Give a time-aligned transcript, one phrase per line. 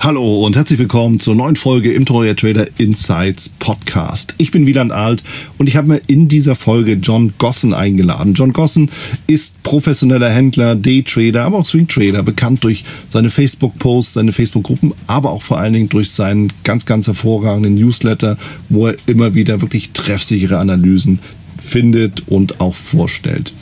[0.00, 4.34] Hallo und herzlich willkommen zur neuen Folge im Troyer Trader Insights Podcast.
[4.38, 5.24] Ich bin Wieland Alt
[5.58, 8.34] und ich habe mir in dieser Folge John Gossen eingeladen.
[8.34, 8.90] John Gossen
[9.26, 15.42] ist professioneller Händler, Daytrader, aber auch Swingtrader, bekannt durch seine Facebook-Posts, seine Facebook-Gruppen, aber auch
[15.42, 20.58] vor allen Dingen durch seinen ganz, ganz hervorragenden Newsletter, wo er immer wieder wirklich treffsichere
[20.58, 21.18] Analysen
[21.60, 23.52] findet und auch vorstellt.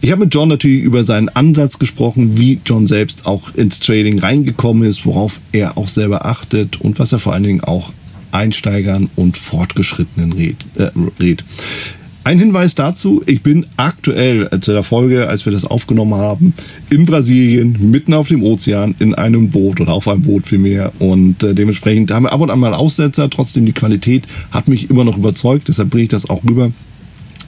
[0.00, 4.20] Ich habe mit John natürlich über seinen Ansatz gesprochen, wie John selbst auch ins Trading
[4.20, 7.92] reingekommen ist, worauf er auch selber achtet und was er vor allen Dingen auch
[8.30, 10.56] Einsteigern und Fortgeschrittenen rät.
[10.76, 11.42] Äh, rät.
[12.22, 16.52] Ein Hinweis dazu, ich bin aktuell zu der Folge, als wir das aufgenommen haben,
[16.90, 20.92] in Brasilien, mitten auf dem Ozean, in einem Boot oder auf einem Boot vielmehr.
[20.98, 24.90] Und äh, dementsprechend haben wir ab und an mal Aussetzer, trotzdem die Qualität hat mich
[24.90, 26.70] immer noch überzeugt, deshalb bringe ich das auch rüber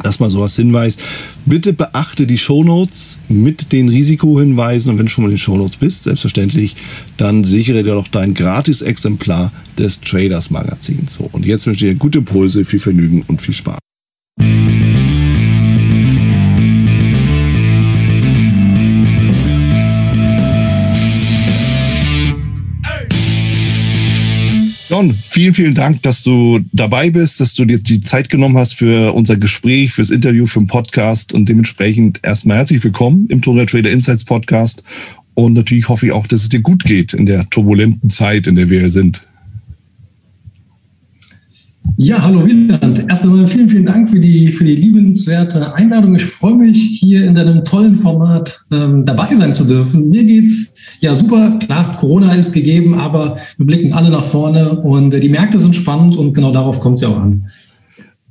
[0.05, 1.01] erstmal sowas hinweist.
[1.47, 5.77] Bitte beachte die Shownotes mit den Risikohinweisen und wenn du schon mal in den Shownotes
[5.77, 6.77] bist, selbstverständlich,
[7.17, 11.15] dann sichere dir doch dein Gratis-Exemplar des Traders Magazins.
[11.15, 13.79] So, und jetzt wünsche ich dir gute Impulse, viel Vergnügen und viel Spaß.
[25.01, 28.75] John, vielen, vielen Dank, dass du dabei bist, dass du dir die Zeit genommen hast
[28.75, 33.65] für unser Gespräch, fürs Interview, für den Podcast und dementsprechend erstmal herzlich willkommen im Total
[33.65, 34.83] Trader Insights Podcast.
[35.33, 38.57] Und natürlich hoffe ich auch, dass es dir gut geht in der turbulenten Zeit, in
[38.57, 39.23] der wir sind.
[41.97, 43.05] Ja, hallo Wieland.
[43.09, 46.15] Erst einmal vielen, vielen Dank für die, für die liebenswerte Einladung.
[46.15, 50.09] Ich freue mich, hier in deinem tollen Format ähm, dabei sein zu dürfen.
[50.09, 51.59] Mir geht's ja super.
[51.59, 55.77] Klar, Corona ist gegeben, aber wir blicken alle nach vorne und äh, die Märkte sind
[55.77, 57.51] spannend und genau darauf kommt es ja auch an.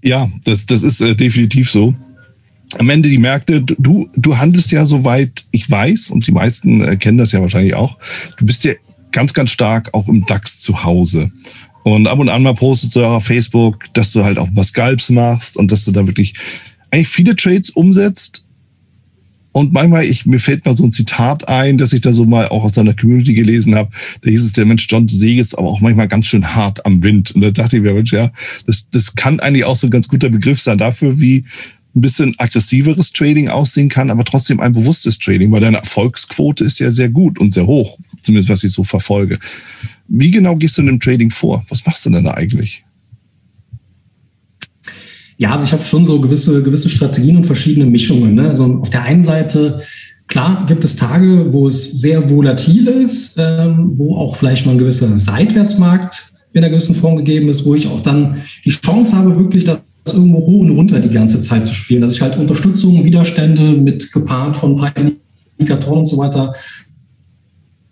[0.04, 1.94] Ja, das, das ist äh, definitiv so.
[2.78, 6.98] Am Ende die Märkte, du, du handelst ja soweit ich weiß, und die meisten äh,
[6.98, 7.98] kennen das ja wahrscheinlich auch,
[8.38, 8.74] du bist ja
[9.12, 11.32] ganz, ganz stark auch im DAX zu Hause.
[11.84, 15.10] Und ab und an mal postest du auf Facebook, dass du halt auch was Scalps
[15.10, 16.34] machst und dass du da wirklich
[16.92, 18.46] eigentlich viele Trades umsetzt.
[19.52, 22.48] Und manchmal, ich, mir fällt mal so ein Zitat ein, dass ich da so mal
[22.50, 23.90] auch aus seiner Community gelesen habe.
[24.22, 27.02] Da hieß es, der Mensch John Säge ist aber auch manchmal ganz schön hart am
[27.02, 27.32] Wind.
[27.32, 28.32] Und da dachte ich mir, Mensch, ja,
[28.68, 31.46] das, das kann eigentlich auch so ein ganz guter Begriff sein dafür, wie
[31.96, 36.80] ein bisschen aggressiveres Trading aussehen kann, aber trotzdem ein bewusstes Trading, weil deine Erfolgsquote ist
[36.80, 39.40] ja sehr gut und sehr hoch, zumindest was ich so verfolge.
[40.10, 41.64] Wie genau gehst du in dem Trading vor?
[41.70, 42.84] Was machst du denn da eigentlich?
[45.38, 48.34] Ja, also ich habe schon so gewisse, gewisse Strategien und verschiedene Mischungen.
[48.34, 48.50] Ne?
[48.50, 49.82] Also auf der einen Seite,
[50.28, 54.78] klar, gibt es Tage, wo es sehr volatil ist, ähm, wo auch vielleicht mal ein
[54.80, 59.38] gewisser Seitwärtsmarkt in einer gewissen Form gegeben ist, wo ich auch dann die Chance habe,
[59.38, 59.80] wirklich das
[60.12, 64.12] irgendwo hoch und runter die ganze Zeit zu spielen, dass ich halt Unterstützung, Widerstände mit
[64.12, 64.94] gepaart von ein paar
[65.58, 66.54] Indikatoren und so weiter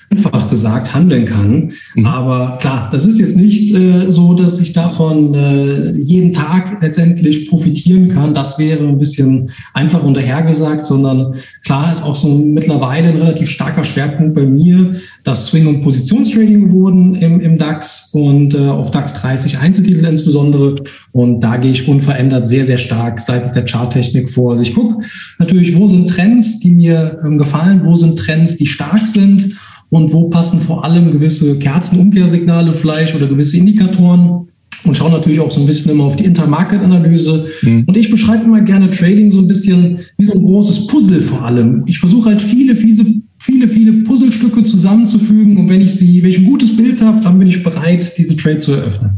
[0.10, 1.74] einfach gesagt handeln kann.
[1.96, 2.06] Mhm.
[2.06, 7.50] Aber klar, das ist jetzt nicht äh, so, dass ich davon äh, jeden Tag letztendlich
[7.50, 8.34] profitieren kann.
[8.34, 11.36] Das wäre ein bisschen einfach unterhergesagt, sondern
[11.66, 14.92] klar ist auch so mittlerweile ein relativ starker Schwerpunkt bei mir,
[15.24, 20.76] das Swing- und Positionstrading geworden im, im DAX und äh, auf DAX 30 Einzeltitel insbesondere.
[21.12, 24.52] Und da gehe ich unverändert sehr, sehr stark seitens der Charttechnik vor.
[24.52, 25.04] Also ich gucke
[25.38, 29.58] natürlich, wo sind Trends, die mir ähm, gefallen, wo sind Trends, die stark sind
[29.90, 34.48] und wo passen vor allem gewisse Kerzenumkehrsignale vielleicht oder gewisse Indikatoren
[34.84, 37.50] und schauen natürlich auch so ein bisschen immer auf die Intermarket-Analyse.
[37.62, 37.84] Mhm.
[37.86, 41.44] Und ich beschreibe immer gerne Trading so ein bisschen wie so ein großes Puzzle vor
[41.44, 41.84] allem.
[41.88, 43.06] Ich versuche halt viele, viele,
[43.38, 47.40] viele, viele Puzzlestücke zusammenzufügen und wenn ich sie, wenn ich ein gutes Bild habe, dann
[47.40, 49.12] bin ich bereit, diese Trade zu eröffnen.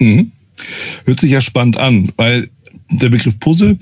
[0.00, 0.32] Mhm.
[1.04, 2.48] Hört sich ja spannend an, weil
[2.90, 3.76] der Begriff Puzzle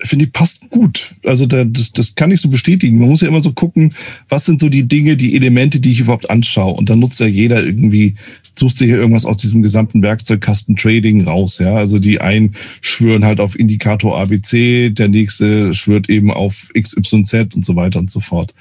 [0.00, 1.14] finde ich, passt gut.
[1.24, 2.98] Also da, das, das kann ich so bestätigen.
[2.98, 3.94] Man muss ja immer so gucken,
[4.28, 6.74] was sind so die Dinge, die Elemente, die ich überhaupt anschaue.
[6.74, 8.14] Und dann nutzt ja jeder irgendwie,
[8.56, 11.58] sucht sich ja irgendwas aus diesem gesamten Werkzeugkasten Trading raus.
[11.58, 17.54] Ja, also die einen schwören halt auf Indikator ABC, der nächste schwört eben auf XYZ
[17.54, 18.54] und so weiter und so fort.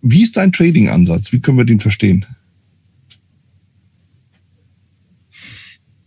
[0.00, 1.32] Wie ist dein Trading-Ansatz?
[1.32, 2.24] Wie können wir den verstehen?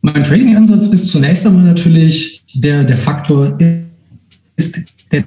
[0.02, 3.56] Mein Trading-Ansatz ist zunächst einmal natürlich der, der Faktor,
[4.62, 4.80] ist
[5.12, 5.26] der,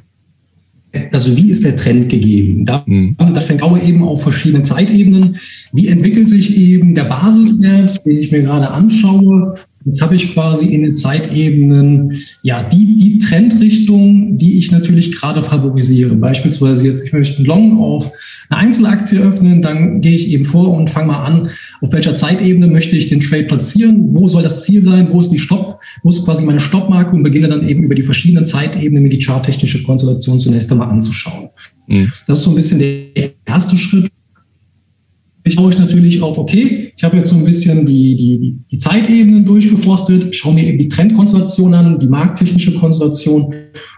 [1.13, 2.65] also wie ist der Trend gegeben?
[2.65, 3.17] Da, mhm.
[3.19, 5.37] da fängt auch eben auf verschiedenen Zeitebenen.
[5.73, 9.55] Wie entwickelt sich eben der Basiswert, den ich mir gerade anschaue?
[10.01, 16.17] Habe ich quasi in den Zeitebenen ja die, die Trendrichtung, die ich natürlich gerade favorisiere.
[16.17, 18.11] Beispielsweise jetzt, ich möchte einen Long auf
[18.49, 21.51] eine Einzelaktie öffnen, dann gehe ich eben vor und fange mal an,
[21.81, 25.31] auf welcher Zeitebene möchte ich den Trade platzieren, wo soll das Ziel sein, wo ist
[25.31, 29.03] die Stopp, wo ist quasi meine Stoppmarke und beginne dann eben über die verschiedenen Zeitebenen
[29.03, 31.51] mir die charttechnische Konstellation zunächst einmal anzuschauen.
[31.87, 32.11] Mhm.
[32.27, 34.09] Das ist so ein bisschen der erste Schritt
[35.53, 39.45] schaue ich natürlich auch, okay, ich habe jetzt so ein bisschen die, die, die Zeitebenen
[39.45, 43.53] durchgeforstet, schaue mir eben die Trendkonstellation an, die markttechnische Konstellation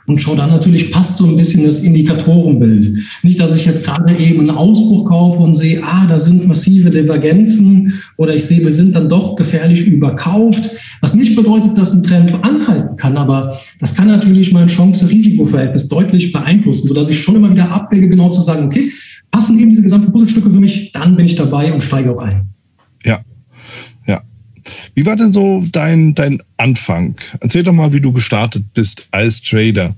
[0.07, 2.97] und schaue dann natürlich, passt so ein bisschen das Indikatorenbild.
[3.23, 6.91] Nicht, dass ich jetzt gerade eben einen Ausbruch kaufe und sehe, ah, da sind massive
[6.91, 10.71] Divergenzen oder ich sehe, wir sind dann doch gefährlich überkauft,
[11.03, 16.33] was nicht bedeutet, dass ein Trend anhalten kann, aber das kann natürlich mein Chance-Risiko-Verhältnis deutlich
[16.33, 18.91] beeinflussen, sodass ich schon immer wieder abwäge, genau zu sagen, okay,
[19.31, 22.56] passen eben diese gesamten Puzzlestücke für mich, dann bin ich dabei und steige auch ein.
[24.95, 27.17] Wie war denn so dein, dein Anfang?
[27.41, 29.95] Erzähl doch mal, wie du gestartet bist als Trader.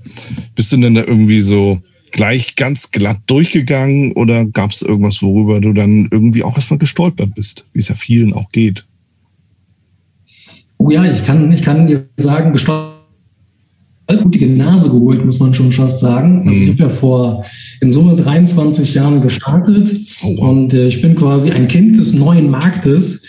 [0.55, 1.81] Bist du denn da irgendwie so
[2.11, 7.35] gleich ganz glatt durchgegangen oder gab es irgendwas, worüber du dann irgendwie auch erstmal gestolpert
[7.35, 8.85] bist, wie es ja vielen auch geht?
[10.77, 12.99] Oh ja, ich kann, ich kann dir sagen, gestolpert
[14.17, 16.47] blutige Nase geholt, muss man schon fast sagen.
[16.47, 16.71] Also ich mhm.
[16.73, 17.45] habe ja vor
[17.81, 20.49] in Summe 23 Jahren gestartet oh, wow.
[20.49, 23.25] und äh, ich bin quasi ein Kind des neuen Marktes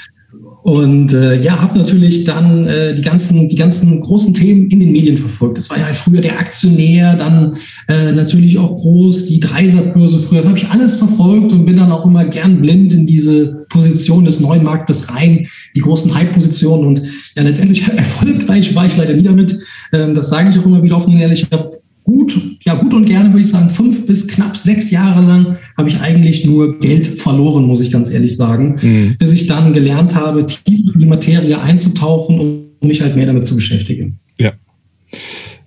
[0.62, 4.92] und äh, ja, habe natürlich dann äh, die ganzen die ganzen großen Themen in den
[4.92, 5.56] Medien verfolgt.
[5.56, 7.56] Das war ja früher der Aktionär, dann
[7.88, 10.40] äh, natürlich auch groß die Dreiserbörse früher.
[10.40, 14.24] Das habe ich alles verfolgt und bin dann auch immer gern blind in diese Position
[14.26, 17.02] des neuen Marktes rein, die großen Hype-Positionen und
[17.36, 19.56] ja letztendlich erfolgreich war ich leider nie damit.
[19.92, 21.44] Ähm, das sage ich auch immer wieder offen und ehrlich.
[21.44, 21.79] Ich habe
[22.10, 25.88] gut, ja gut und gerne würde ich sagen, fünf bis knapp sechs Jahre lang habe
[25.88, 29.16] ich eigentlich nur Geld verloren, muss ich ganz ehrlich sagen, mhm.
[29.18, 33.46] bis ich dann gelernt habe, tief in die Materie einzutauchen und mich halt mehr damit
[33.46, 34.18] zu beschäftigen.
[34.38, 34.52] Ja.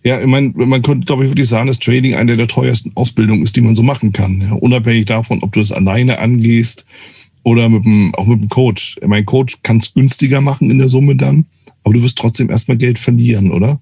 [0.04, 3.44] Ja, ich meine, man könnte, glaube ich, wirklich sagen, dass Trading eine der teuersten Ausbildungen
[3.44, 4.42] ist, die man so machen kann.
[4.42, 6.86] Ja, unabhängig davon, ob du das alleine angehst
[7.44, 9.00] oder mit dem, auch mit dem Coach.
[9.06, 11.46] Mein Coach kann es günstiger machen in der Summe dann,
[11.86, 13.80] aber du wirst trotzdem erstmal Geld verlieren, oder?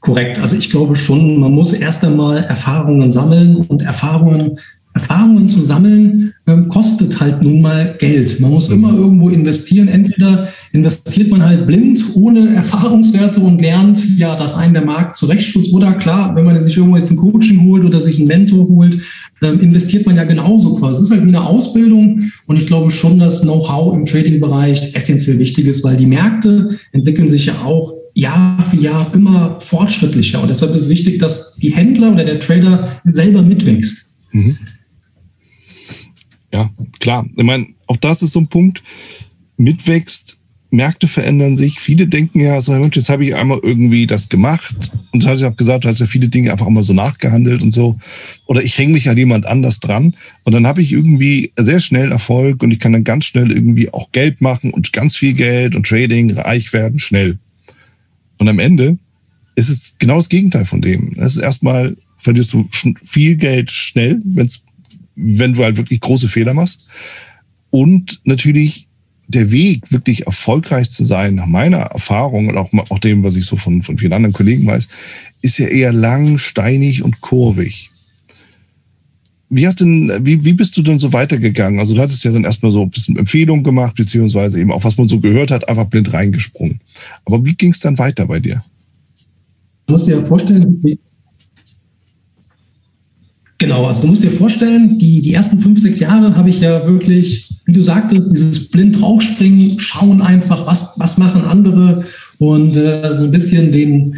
[0.00, 0.38] Korrekt.
[0.38, 4.58] Also ich glaube schon, man muss erst einmal Erfahrungen sammeln und Erfahrungen,
[4.94, 8.40] Erfahrungen zu sammeln, ähm, kostet halt nun mal Geld.
[8.40, 9.86] Man muss immer irgendwo investieren.
[9.86, 15.72] Entweder investiert man halt blind, ohne Erfahrungswerte und lernt, ja, dass einen der Markt zurechtstutzt.
[15.72, 18.98] Oder klar, wenn man sich irgendwo jetzt ein Coaching holt oder sich einen Mentor holt,
[19.42, 20.98] ähm, investiert man ja genauso quasi.
[20.98, 22.22] Es ist halt wie eine Ausbildung.
[22.46, 27.28] Und ich glaube schon, dass Know-how im Trading-Bereich essentiell wichtig ist, weil die Märkte entwickeln
[27.28, 30.42] sich ja auch Jahr für Jahr immer fortschrittlicher.
[30.42, 34.16] Und deshalb ist es wichtig, dass die Händler oder der Trader selber mitwächst.
[34.32, 34.58] Mhm.
[36.52, 37.26] Ja, klar.
[37.36, 38.82] Ich meine, auch das ist so ein Punkt.
[39.56, 41.78] Mitwächst, Märkte verändern sich.
[41.78, 44.74] Viele denken ja, so, Mensch, jetzt habe ich einmal irgendwie das gemacht.
[45.12, 47.62] Und du hast ja auch gesagt, du hast ja viele Dinge einfach immer so nachgehandelt
[47.62, 48.00] und so.
[48.46, 50.16] Oder ich hänge mich an jemand anders dran.
[50.42, 53.92] Und dann habe ich irgendwie sehr schnell Erfolg und ich kann dann ganz schnell irgendwie
[53.92, 57.38] auch Geld machen und ganz viel Geld und Trading, reich werden, schnell.
[58.38, 58.98] Und am Ende
[59.54, 61.14] ist es genau das Gegenteil von dem.
[61.16, 62.68] Das ist erstmal, verlierst du
[63.02, 64.64] viel Geld schnell, wenn's,
[65.16, 66.88] wenn du halt wirklich große Fehler machst.
[67.70, 68.86] Und natürlich
[69.26, 73.44] der Weg, wirklich erfolgreich zu sein, nach meiner Erfahrung und auch, auch dem, was ich
[73.44, 74.88] so von, von vielen anderen Kollegen weiß,
[75.42, 77.90] ist ja eher lang, steinig und kurvig.
[79.50, 81.80] Wie hast denn, wie, wie bist du denn so weitergegangen?
[81.80, 84.98] Also du hattest ja dann erstmal so ein bisschen Empfehlungen gemacht, beziehungsweise eben auch was
[84.98, 86.80] man so gehört hat, einfach blind reingesprungen.
[87.24, 88.62] Aber wie ging es dann weiter bei dir?
[89.86, 90.82] Du musst dir ja vorstellen,
[93.60, 96.86] Genau, also du musst dir vorstellen, die, die ersten fünf, sechs Jahre habe ich ja
[96.86, 102.04] wirklich, wie du sagtest, dieses blind draufspringen, schauen einfach, was, was machen andere
[102.38, 104.16] und äh, so ein bisschen den,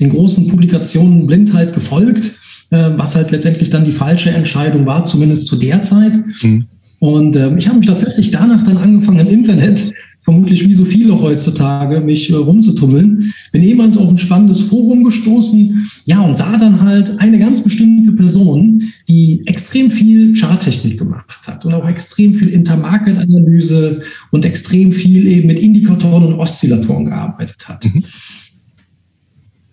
[0.00, 2.32] den großen Publikationen blind halt gefolgt.
[2.72, 6.14] Äh, was halt letztendlich dann die falsche Entscheidung war, zumindest zu der Zeit.
[6.40, 6.64] Mhm.
[7.00, 11.20] Und äh, ich habe mich tatsächlich danach dann angefangen im Internet, vermutlich wie so viele
[11.20, 13.34] heutzutage, mich äh, rumzutummeln.
[13.52, 18.12] Bin jemals auf ein spannendes Forum gestoßen, ja, und sah dann halt eine ganz bestimmte
[18.12, 24.00] Person, die extrem viel Charttechnik gemacht hat und auch extrem viel Intermarket-Analyse
[24.30, 27.84] und extrem viel eben mit Indikatoren und Oszillatoren gearbeitet hat.
[27.84, 28.04] Mhm.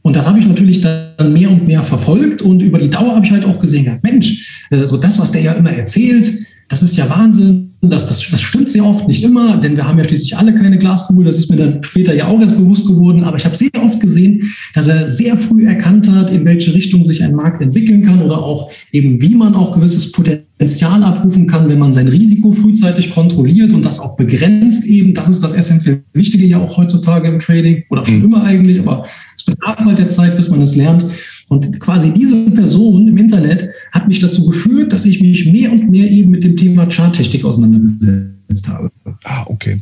[0.02, 3.26] Und das habe ich natürlich dann mehr und mehr verfolgt und über die Dauer habe
[3.26, 6.32] ich halt auch gesehen, Mensch, äh, so das, was der ja immer erzählt,
[6.70, 7.74] das ist ja Wahnsinn.
[7.82, 10.78] Das, das, das stimmt sehr oft nicht immer, denn wir haben ja schließlich alle keine
[10.78, 11.26] Glaskugel.
[11.26, 13.24] Das ist mir dann später ja auch erst bewusst geworden.
[13.24, 14.44] Aber ich habe sehr oft gesehen,
[14.76, 18.38] dass er sehr früh erkannt hat, in welche Richtung sich ein Markt entwickeln kann oder
[18.38, 23.12] auch eben, wie man auch gewisses Potenzial Potenzial abrufen kann, wenn man sein Risiko frühzeitig
[23.12, 25.14] kontrolliert und das auch begrenzt eben.
[25.14, 28.26] Das ist das essentiell Wichtige ja auch heutzutage im Trading oder schon mhm.
[28.26, 31.06] immer eigentlich, aber es bedarf halt der Zeit, bis man es lernt.
[31.48, 35.90] Und quasi diese Person im Internet hat mich dazu geführt, dass ich mich mehr und
[35.90, 38.92] mehr eben mit dem Thema Charttechnik auseinandergesetzt habe.
[39.24, 39.80] Ah, okay.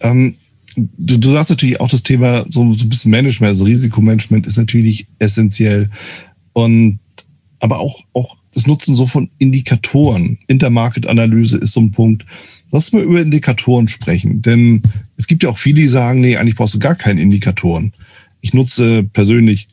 [0.00, 0.36] Ähm,
[0.74, 4.56] du, du sagst natürlich auch das Thema so, so ein bisschen Management, also Risikomanagement ist
[4.56, 5.90] natürlich essentiell.
[6.54, 6.98] Und
[7.60, 10.38] aber auch, auch das Nutzen so von Indikatoren.
[10.46, 12.24] Intermarket-Analyse ist so ein Punkt.
[12.70, 14.82] Lass mal über Indikatoren sprechen, denn
[15.16, 17.92] es gibt ja auch viele, die sagen, nee, eigentlich brauchst du gar keine Indikatoren.
[18.40, 19.68] Ich nutze persönlich,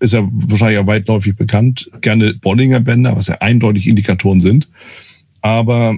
[0.00, 4.68] ist ja wahrscheinlich ja weitläufig bekannt, gerne Bollinger Bänder, was ja eindeutig Indikatoren sind.
[5.42, 5.96] Aber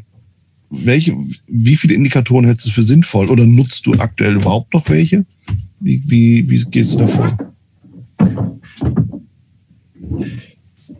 [0.71, 5.27] welche, wie viele Indikatoren hältst du für sinnvoll oder nutzt du aktuell überhaupt noch welche?
[5.81, 7.37] Wie, wie, wie gehst du davor?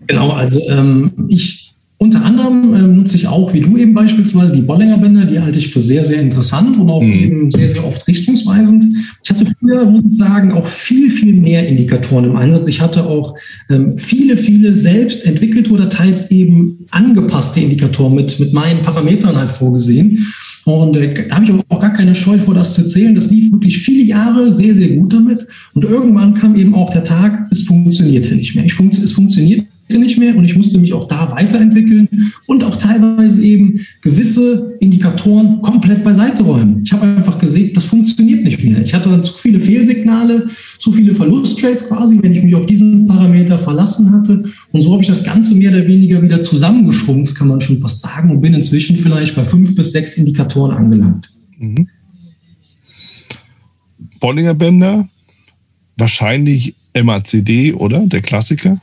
[0.07, 1.73] Genau, also ähm, ich
[2.03, 5.59] unter anderem ähm, nutze ich auch, wie du eben beispielsweise, die Bollinger Bänder, die halte
[5.59, 7.13] ich für sehr, sehr interessant und auch mhm.
[7.13, 8.85] eben sehr, sehr oft richtungsweisend.
[9.23, 12.67] Ich hatte früher, muss ich sagen, auch viel, viel mehr Indikatoren im Einsatz.
[12.67, 13.37] Ich hatte auch
[13.71, 19.53] ähm, viele, viele selbst entwickelte oder teils eben angepasste Indikatoren mit, mit meinen Parametern halt
[19.53, 20.27] vorgesehen.
[20.65, 23.15] Und äh, da habe ich aber auch gar keine Scheu vor, das zu erzählen.
[23.15, 25.47] Das lief wirklich viele Jahre sehr, sehr gut damit.
[25.73, 28.65] Und irgendwann kam eben auch der Tag, es funktionierte nicht mehr.
[28.65, 29.67] Ich fun es funktioniert
[29.99, 32.09] nicht mehr und ich musste mich auch da weiterentwickeln
[32.47, 36.83] und auch teilweise eben gewisse Indikatoren komplett beiseite räumen.
[36.85, 38.83] Ich habe einfach gesehen, das funktioniert nicht mehr.
[38.83, 40.47] Ich hatte dann zu viele Fehlsignale,
[40.79, 44.45] zu viele Verlusttrades quasi, wenn ich mich auf diesen Parameter verlassen hatte.
[44.73, 48.01] Und so habe ich das Ganze mehr oder weniger wieder zusammengeschrumpft, kann man schon fast
[48.01, 51.33] sagen, und bin inzwischen vielleicht bei fünf bis sechs Indikatoren angelangt.
[51.59, 51.89] Mhm.
[54.21, 55.09] Bollinger Bänder,
[55.97, 58.07] wahrscheinlich MACD, oder?
[58.07, 58.81] Der Klassiker?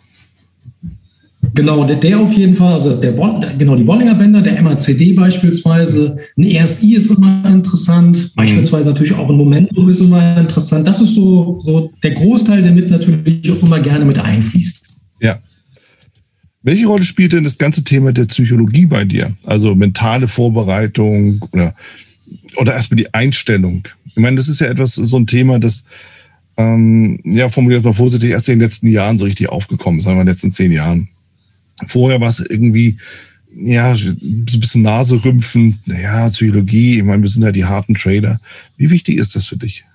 [1.53, 5.13] Genau, der, der auf jeden Fall, also der bon, genau die Bollinger Bänder, der MACD
[5.13, 8.31] beispielsweise, ein ESI ist immer interessant, mhm.
[8.35, 10.85] beispielsweise natürlich auch ein Momentum ist immer interessant.
[10.87, 14.97] Das ist so, so der Großteil, der mit natürlich auch immer gerne mit einfließt.
[15.21, 15.39] Ja.
[16.61, 19.33] Welche Rolle spielt denn das ganze Thema der Psychologie bei dir?
[19.45, 21.73] Also mentale Vorbereitung oder,
[22.57, 23.87] oder erstmal die Einstellung?
[24.05, 25.85] Ich meine, das ist ja etwas, so ein Thema, das,
[26.57, 30.17] ähm, ja, formuliert mal vorsichtig, erst in den letzten Jahren so richtig aufgekommen ist, sagen
[30.17, 31.07] wir in den letzten zehn Jahren.
[31.87, 32.97] Vorher war es irgendwie,
[33.55, 38.39] ja, so ein bisschen Naserümpfen, naja, Psychologie, ich meine, wir sind ja die harten Trader.
[38.77, 39.85] Wie wichtig ist das für dich?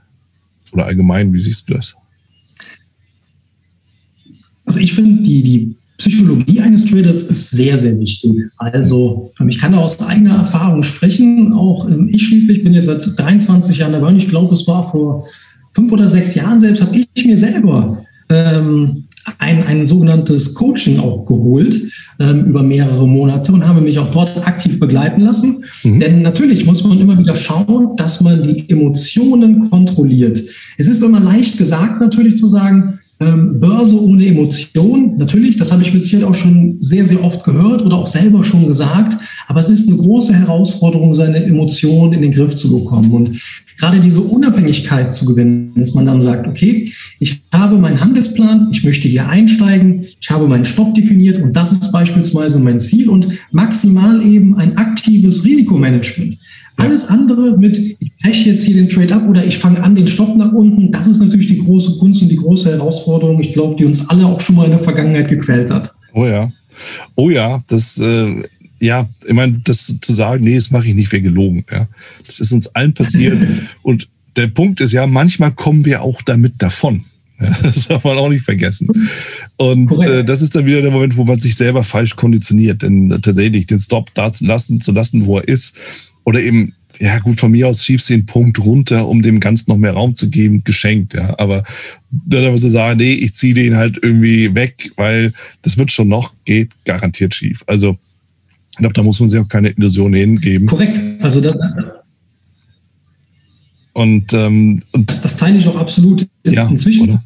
[0.72, 1.94] Oder allgemein, wie siehst du das?
[4.64, 8.32] Also ich finde, die, die Psychologie eines Traders ist sehr, sehr wichtig.
[8.56, 11.52] Also ähm, ich kann da aus eigener Erfahrung sprechen.
[11.52, 14.90] Auch ähm, ich schließlich bin jetzt seit 23 Jahren dabei und ich glaube, es war
[14.90, 15.26] vor
[15.72, 19.04] fünf oder sechs Jahren selbst, habe ich mir selber ähm,
[19.38, 21.80] ein, ein sogenanntes Coaching auch geholt
[22.18, 25.64] ähm, über mehrere Monate und habe mich auch dort aktiv begleiten lassen.
[25.82, 26.00] Mhm.
[26.00, 30.42] Denn natürlich muss man immer wieder schauen, dass man die Emotionen kontrolliert.
[30.76, 35.82] Es ist immer leicht gesagt natürlich zu sagen, ähm, Börse ohne Emotion, natürlich, das habe
[35.82, 39.16] ich mit Sicherheit auch schon sehr, sehr oft gehört oder auch selber schon gesagt,
[39.46, 43.12] aber es ist eine große Herausforderung, seine Emotionen in den Griff zu bekommen.
[43.12, 43.40] Und
[43.78, 46.90] gerade diese Unabhängigkeit zu gewinnen, dass man dann sagt, okay,
[47.20, 51.72] ich habe meinen Handelsplan, ich möchte hier einsteigen, ich habe meinen Stopp definiert und das
[51.72, 56.38] ist beispielsweise mein Ziel und maximal eben ein aktives Risikomanagement.
[56.76, 60.08] Alles andere mit, ich breche jetzt hier den Trade ab oder ich fange an, den
[60.08, 63.76] Stopp nach unten, das ist natürlich die große Kunst und die große Herausforderung, ich glaube,
[63.76, 65.94] die uns alle auch schon mal in der Vergangenheit gequält hat.
[66.12, 66.52] Oh ja.
[67.14, 68.42] Oh ja, das äh,
[68.84, 71.64] ja, ich meine, das zu sagen, nee, das mache ich nicht, wäre gelogen.
[71.70, 71.88] Ja.
[72.26, 73.38] Das ist uns allen passiert.
[73.82, 77.04] Und der Punkt ist ja, manchmal kommen wir auch damit davon.
[77.40, 78.88] Ja, das darf man auch nicht vergessen.
[79.56, 82.82] Und äh, das ist dann wieder der Moment, wo man sich selber falsch konditioniert.
[82.82, 85.76] Denn tatsächlich den Stop da zu lassen, zu lassen, wo er ist.
[86.24, 89.70] Oder eben, ja gut, von mir aus schiebst du den Punkt runter, um dem Ganzen
[89.70, 91.14] noch mehr Raum zu geben, geschenkt.
[91.14, 91.38] Ja.
[91.38, 91.64] Aber
[92.10, 96.08] dann aber so sagen, nee, ich ziehe den halt irgendwie weg, weil das wird schon
[96.08, 97.62] noch, geht garantiert schief.
[97.66, 97.96] Also
[98.72, 100.66] ich glaube, da muss man sich auch keine Illusionen hingeben.
[100.66, 101.00] Korrekt.
[101.20, 101.54] Also da,
[103.94, 107.08] und, ähm, und das, das, teile ich auch absolut ja, inzwischen.
[107.08, 107.24] Oder?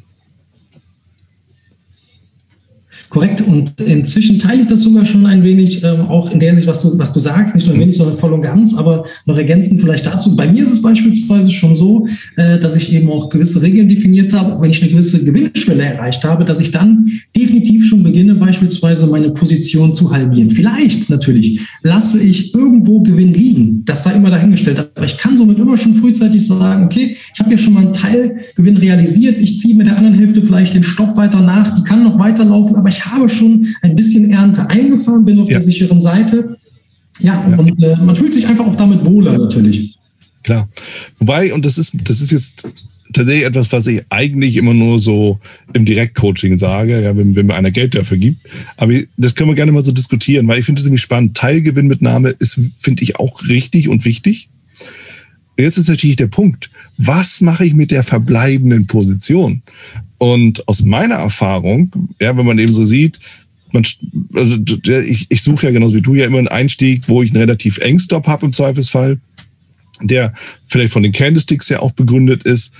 [3.09, 3.41] Korrekt.
[3.41, 6.81] Und inzwischen teile ich das sogar schon ein wenig, ähm, auch in der Hinsicht, was
[6.81, 9.81] du, was du sagst, nicht nur ein wenig, sondern voll und ganz, aber noch ergänzend
[9.81, 10.35] vielleicht dazu.
[10.35, 14.33] Bei mir ist es beispielsweise schon so, äh, dass ich eben auch gewisse Regeln definiert
[14.33, 18.35] habe, auch wenn ich eine gewisse Gewinnschwelle erreicht habe, dass ich dann definitiv schon beginne,
[18.35, 20.51] beispielsweise meine Position zu halbieren.
[20.51, 23.83] Vielleicht natürlich lasse ich irgendwo Gewinn liegen.
[23.85, 24.91] Das sei immer dahingestellt.
[24.93, 27.93] Aber ich kann somit immer schon frühzeitig sagen, okay, ich habe ja schon mal einen
[27.93, 29.37] Teil Gewinn realisiert.
[29.39, 31.75] Ich ziehe mit der anderen Hälfte vielleicht den Stopp weiter nach.
[31.75, 35.49] Die kann noch weiterlaufen, aber ich ich habe schon ein bisschen Ernte eingefahren, bin auf
[35.49, 35.57] ja.
[35.57, 36.57] der sicheren Seite.
[37.21, 37.57] Ja, ja.
[37.57, 39.95] und äh, man fühlt sich einfach auch damit wohler natürlich.
[40.43, 40.67] Klar.
[41.17, 42.67] Wobei, und das ist, das ist jetzt
[43.13, 45.39] tatsächlich etwas, was ich eigentlich immer nur so
[45.73, 48.41] im Direktcoaching sage, ja, wenn, wenn mir einer Geld dafür gibt.
[48.75, 51.37] Aber das können wir gerne mal so diskutieren, weil ich finde es nämlich spannend.
[51.37, 54.49] Teilgewinnmitnahme ist, finde ich, auch richtig und wichtig.
[55.57, 59.61] Jetzt ist natürlich der Punkt, was mache ich mit der verbleibenden Position?
[60.19, 63.19] Und aus meiner Erfahrung, ja, wenn man eben so sieht,
[63.71, 63.85] man,
[64.33, 64.57] also
[65.05, 67.77] ich, ich suche ja genauso wie du ja immer einen Einstieg, wo ich einen relativ
[67.79, 69.19] engen Stop habe im Zweifelsfall
[70.01, 70.33] der
[70.67, 72.73] vielleicht von den Candlesticks ja auch begründet ist.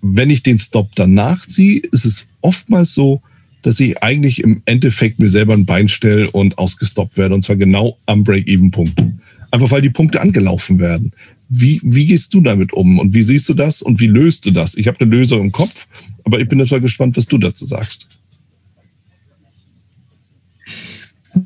[0.00, 3.22] Wenn ich den Stop dann nachziehe, ist es oftmals so,
[3.62, 7.56] dass ich eigentlich im Endeffekt mir selber ein Bein stelle und ausgestoppt werde, und zwar
[7.56, 9.02] genau am Break-Even-Punkt.
[9.50, 11.12] Einfach weil die Punkte angelaufen werden.
[11.48, 14.50] Wie, wie gehst du damit um und wie siehst du das und wie löst du
[14.50, 14.74] das?
[14.74, 15.86] Ich habe eine Lösung im Kopf,
[16.24, 18.08] aber ich bin total gespannt, was du dazu sagst.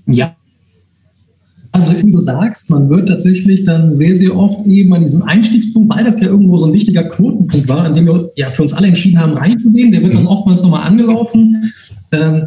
[0.07, 0.37] Ja,
[1.75, 5.89] also wie du sagst, man wird tatsächlich dann sehr, sehr oft eben an diesem Einstiegspunkt,
[5.89, 8.75] weil das ja irgendwo so ein wichtiger Knotenpunkt war, an dem wir ja für uns
[8.75, 11.73] alle entschieden haben, reinzugehen, der wird dann oftmals nochmal angelaufen.
[12.13, 12.47] Ähm,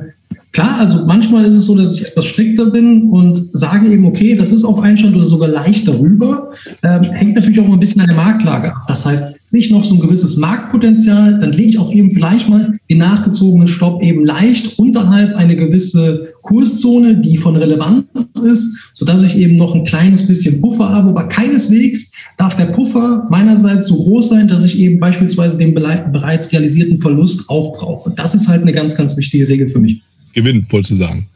[0.56, 4.36] Klar, also manchmal ist es so, dass ich etwas strikter bin und sage eben, okay,
[4.36, 6.52] das ist auf Einstand oder sogar leicht darüber.
[6.82, 8.84] Ähm, hängt natürlich auch mal ein bisschen an der Marktlage ab.
[8.88, 12.48] Das heißt, sehe ich noch so ein gewisses Marktpotenzial, dann lege ich auch eben vielleicht
[12.48, 18.06] mal den nachgezogenen Stopp eben leicht unterhalb eine gewisse Kurszone, die von Relevanz
[18.46, 21.10] ist, sodass ich eben noch ein kleines bisschen Puffer habe.
[21.10, 26.50] Aber keineswegs darf der Puffer meinerseits so groß sein, dass ich eben beispielsweise den bereits
[26.54, 28.14] realisierten Verlust aufbrauche.
[28.16, 30.02] Das ist halt eine ganz, ganz wichtige Regel für mich.
[30.36, 31.28] Gewinn, wolltest du sagen.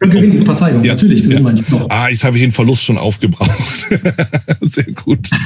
[0.00, 1.52] Gewinn, Verzeihung, ja, natürlich gewinnen ja.
[1.52, 1.86] manchmal.
[1.88, 3.86] Ah, jetzt habe ich den Verlust schon aufgebraucht.
[4.60, 5.30] Sehr gut.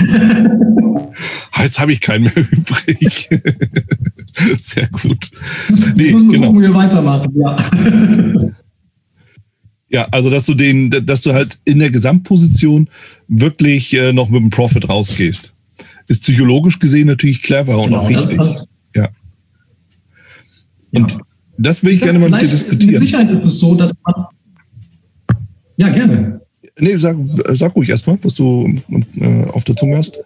[1.58, 3.28] Jetzt habe ich keinen mehr übrig.
[4.62, 5.30] Sehr gut.
[5.94, 6.54] Nee, genau.
[6.58, 8.52] wir weitermachen, ja.
[9.88, 12.88] Ja, also dass du den, dass du halt in der Gesamtposition
[13.28, 15.54] wirklich äh, noch mit dem Profit rausgehst.
[16.08, 18.36] Ist psychologisch gesehen natürlich clever und genau, auch richtig.
[18.36, 19.08] Das, ja.
[20.92, 21.18] Und ja.
[21.58, 22.92] Das will ich gerne mal mit dir diskutieren.
[22.92, 24.26] Mit Sicherheit ist es so, dass man.
[25.76, 26.40] Ja, gerne.
[26.78, 27.16] Nee, sag,
[27.54, 28.68] sag ruhig erstmal, was du
[29.18, 30.18] äh, auf der Zunge hast.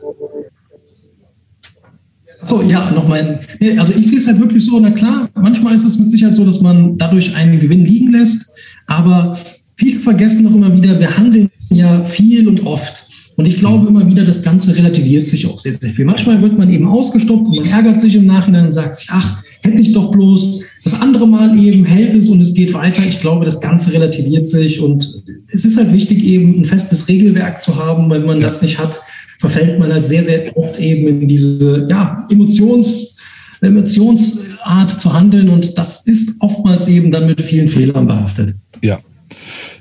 [2.43, 3.41] So, ja, nochmal.
[3.79, 6.45] Also ich sehe es halt wirklich so, na klar, manchmal ist es mit Sicherheit so,
[6.45, 8.51] dass man dadurch einen Gewinn liegen lässt,
[8.87, 9.39] aber
[9.77, 13.07] viele vergessen doch immer wieder, wir handeln ja viel und oft.
[13.37, 16.05] Und ich glaube immer wieder, das Ganze relativiert sich auch sehr, sehr viel.
[16.05, 19.43] Manchmal wird man eben ausgestoppt und man ärgert sich im Nachhinein und sagt sich, ach,
[19.63, 23.03] hätte ich doch bloß das andere Mal eben hält es und es geht weiter.
[23.07, 27.61] Ich glaube, das Ganze relativiert sich und es ist halt wichtig, eben ein festes Regelwerk
[27.61, 28.11] zu haben.
[28.11, 28.99] Wenn man das nicht hat,
[29.39, 33.17] verfällt man halt sehr, sehr oft eben in diese ja, Emotions,
[33.61, 38.55] Emotionsart zu handeln und das ist oftmals eben dann mit vielen Fehlern behaftet.
[38.83, 39.01] Ja.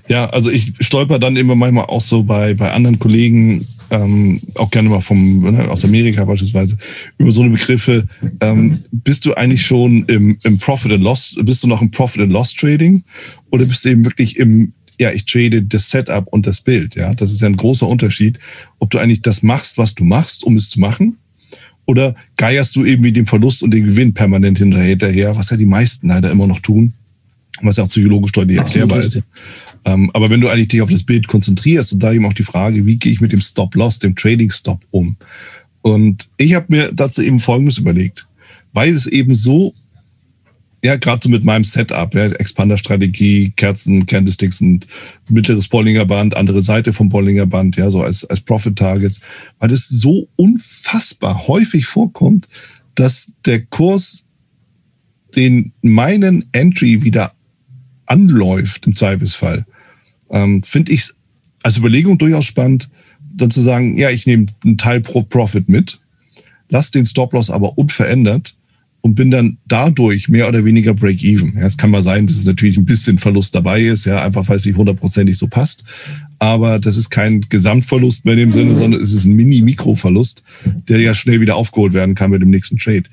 [0.10, 4.72] Ja, also ich stolper dann immer manchmal auch so bei, bei anderen Kollegen ähm, auch
[4.72, 6.78] gerne mal vom, ne, aus Amerika beispielsweise,
[7.18, 8.08] über so eine Begriffe.
[8.42, 12.22] Ähm, bist du eigentlich schon im, im Profit and Loss, bist du noch im Profit
[12.22, 13.04] and Loss Trading
[13.52, 17.14] oder bist du eben wirklich im, ja, ich trade das Setup und das Bild, ja.
[17.14, 18.40] Das ist ja ein großer Unterschied,
[18.80, 21.18] ob du eigentlich das machst, was du machst, um es zu machen.
[21.86, 25.66] Oder geierst du eben wie den Verlust und den Gewinn permanent hinterher, was ja die
[25.66, 26.94] meisten leider immer noch tun,
[27.62, 29.24] was ja auch psychologisch deutlich erklärbar ist.
[29.90, 32.44] Ähm, aber wenn du eigentlich dich auf das Bild konzentrierst und da eben auch die
[32.44, 35.18] Frage, wie gehe ich mit dem Stop-Loss, dem Trading-Stop um?
[35.82, 38.28] Und ich habe mir dazu eben Folgendes überlegt,
[38.72, 39.74] weil es eben so,
[40.84, 44.86] ja, gerade so mit meinem Setup, ja, Expander-Strategie, Kerzen, Candlesticks und
[45.28, 49.22] mittleres Bollinger Band, andere Seite vom Bollinger Band, ja, so als, als Profit-Targets,
[49.58, 52.48] weil es so unfassbar häufig vorkommt,
[52.94, 54.26] dass der Kurs
[55.36, 57.34] den meinen Entry wieder
[58.06, 59.66] anläuft im Zweifelsfall,
[60.32, 61.10] ähm, finde ich
[61.64, 62.90] als Überlegung durchaus spannend,
[63.34, 66.00] dann zu sagen, ja, ich nehme einen Teil pro Profit mit,
[66.70, 68.56] lasse den Stop-Loss aber unverändert
[69.02, 71.58] und bin dann dadurch mehr oder weniger Break-Even.
[71.58, 74.48] Ja, es kann mal sein, dass es natürlich ein bisschen Verlust dabei ist, ja, einfach
[74.50, 75.84] weil es nicht hundertprozentig so passt.
[76.38, 80.44] Aber das ist kein Gesamtverlust mehr in dem Sinne, sondern es ist ein Mini-Mikro-Verlust,
[80.88, 83.04] der ja schnell wieder aufgeholt werden kann mit dem nächsten Trade.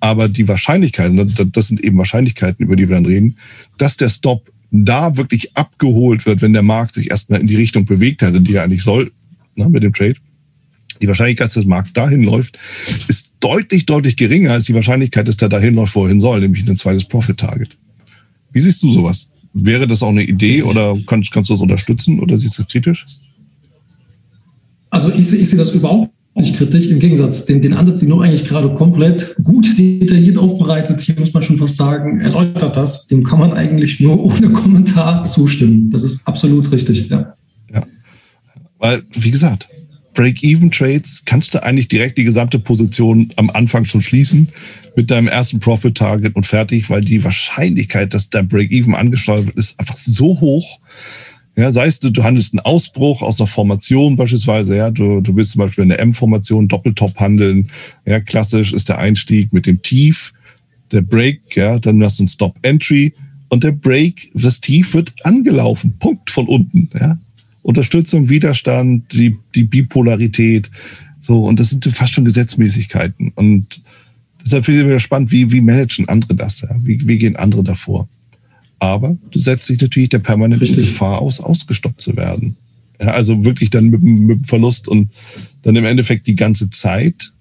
[0.00, 3.36] Aber die Wahrscheinlichkeiten, das sind eben Wahrscheinlichkeiten, über die wir dann reden,
[3.76, 7.84] dass der Stop da wirklich abgeholt wird, wenn der Markt sich erstmal in die Richtung
[7.84, 9.12] bewegt hat, in die er eigentlich soll,
[9.56, 10.16] ne, mit dem Trade.
[11.00, 12.58] Die Wahrscheinlichkeit, dass der Markt dahin läuft,
[13.08, 16.76] ist deutlich, deutlich geringer als die Wahrscheinlichkeit, dass der dahin läuft, wohin soll, nämlich ein
[16.76, 17.76] zweites Profit-Target.
[18.52, 19.30] Wie siehst du sowas?
[19.52, 22.70] Wäre das auch eine Idee oder kannst, kannst du das unterstützen oder siehst du das
[22.70, 23.06] kritisch?
[24.90, 26.86] Also ich, ich sehe das überhaupt nicht kritisch.
[26.86, 31.32] Im Gegensatz, den, den Ansatz, den du eigentlich gerade komplett gut detailliert aufbereitet, hier muss
[31.32, 35.90] man schon fast sagen, erläutert das, dem kann man eigentlich nur ohne Kommentar zustimmen.
[35.90, 37.34] Das ist absolut richtig, ja.
[37.72, 37.86] Ja,
[38.78, 39.68] weil, wie gesagt,
[40.14, 44.48] Break-Even-Trades kannst du eigentlich direkt die gesamte Position am Anfang schon schließen
[44.96, 49.78] mit deinem ersten Profit-Target und fertig, weil die Wahrscheinlichkeit, dass dein Break-Even angesteuert wird, ist
[49.78, 50.78] einfach so hoch,
[51.56, 55.52] ja, sei es, du, handelst einen Ausbruch aus einer Formation beispielsweise, ja, du, du willst
[55.52, 57.68] zum Beispiel eine M-Formation Doppeltop handeln.
[58.06, 60.32] Ja, klassisch ist der Einstieg mit dem Tief,
[60.92, 63.14] der Break, ja, dann hast du einen Stop-Entry
[63.48, 67.18] und der Break, das Tief wird angelaufen, Punkt von unten, ja.
[67.62, 70.70] Unterstützung, Widerstand, die, die Bipolarität,
[71.20, 73.32] so, und das sind fast schon Gesetzmäßigkeiten.
[73.34, 73.82] Und
[74.42, 76.70] deshalb finde ich wieder spannend, wie, wie managen andere das, ja?
[76.80, 78.08] Wie, wie gehen andere davor?
[78.80, 80.86] Aber du setzt dich natürlich der permanenten Richtig.
[80.86, 82.56] Gefahr aus, ausgestoppt zu werden.
[83.00, 85.10] Ja, also wirklich dann mit, mit dem Verlust und
[85.62, 87.32] dann im Endeffekt die ganze Zeit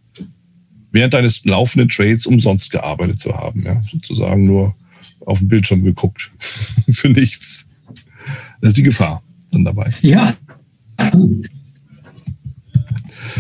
[0.92, 3.64] während deines laufenden Trades umsonst gearbeitet zu haben.
[3.64, 4.76] Ja, sozusagen nur
[5.26, 6.32] auf dem Bildschirm geguckt.
[6.90, 7.68] Für nichts.
[8.62, 9.92] Das ist die Gefahr dann dabei.
[10.02, 10.36] Ja.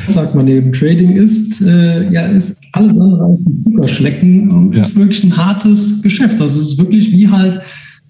[0.07, 4.81] Sagt man eben, Trading ist, äh, ja, ist alles andere als ein Zuckerschlecken und ja.
[4.81, 6.39] ist wirklich ein hartes Geschäft.
[6.39, 7.61] Also es ist wirklich wie halt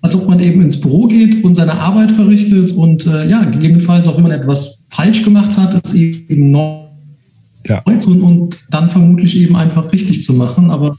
[0.02, 4.08] als ob man eben ins Büro geht und seine Arbeit verrichtet und äh, ja, gegebenenfalls
[4.08, 6.80] auch wenn man etwas falsch gemacht hat, es eben neu
[7.68, 7.84] ja.
[8.00, 10.72] zu und, und dann vermutlich eben einfach richtig zu machen.
[10.72, 10.98] Aber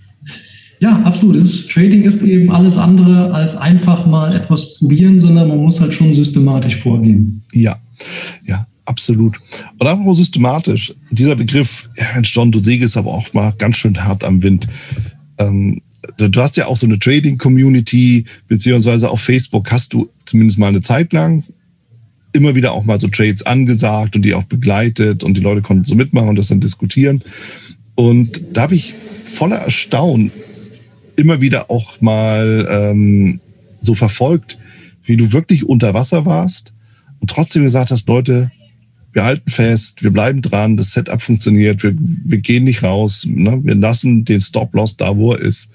[0.80, 1.36] ja, absolut.
[1.36, 5.92] Das Trading ist eben alles andere als einfach mal etwas probieren, sondern man muss halt
[5.92, 7.42] schon systematisch vorgehen.
[7.52, 7.78] Ja,
[8.46, 9.38] ja, absolut.
[9.78, 10.94] Und auch systematisch.
[11.10, 14.68] Dieser Begriff, ja, Mensch, John, du segelst aber auch mal ganz schön hart am Wind.
[15.38, 15.82] Ähm,
[16.16, 20.82] du hast ja auch so eine Trading-Community, beziehungsweise auf Facebook hast du zumindest mal eine
[20.82, 21.44] Zeit lang
[22.32, 25.84] immer wieder auch mal so Trades angesagt und die auch begleitet und die Leute konnten
[25.84, 27.22] so mitmachen und das dann diskutieren.
[27.94, 30.30] Und da habe ich voller Erstaunen
[31.16, 33.40] immer wieder auch mal ähm,
[33.82, 34.58] so verfolgt,
[35.04, 36.72] wie du wirklich unter Wasser warst
[37.18, 38.50] und trotzdem gesagt hast, Leute,
[39.12, 43.60] wir halten fest, wir bleiben dran, das Setup funktioniert, wir, wir gehen nicht raus, ne?
[43.62, 45.72] wir lassen den Stop-Loss da, wo er ist.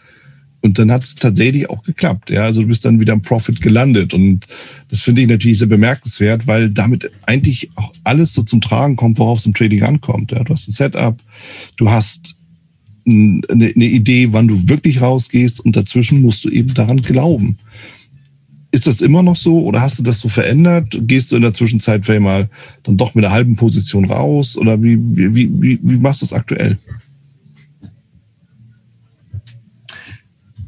[0.66, 2.32] Und dann hat es tatsächlich auch geklappt.
[2.32, 4.16] Ja, also du bist dann wieder im Profit gelandet.
[4.16, 4.48] Und
[4.90, 9.20] das finde ich natürlich sehr bemerkenswert, weil damit eigentlich auch alles so zum Tragen kommt,
[9.20, 10.32] worauf es im Trading ankommt.
[10.32, 11.22] Ja, du hast ein Setup,
[11.78, 12.40] du hast
[13.06, 17.60] eine, eine Idee, wann du wirklich rausgehst und dazwischen musst du eben daran glauben.
[18.72, 20.98] Ist das immer noch so oder hast du das so verändert?
[21.02, 22.50] Gehst du in der Zwischenzeit vielleicht mal
[22.82, 26.34] dann doch mit einer halben Position raus oder wie, wie, wie, wie machst du es
[26.34, 26.80] aktuell?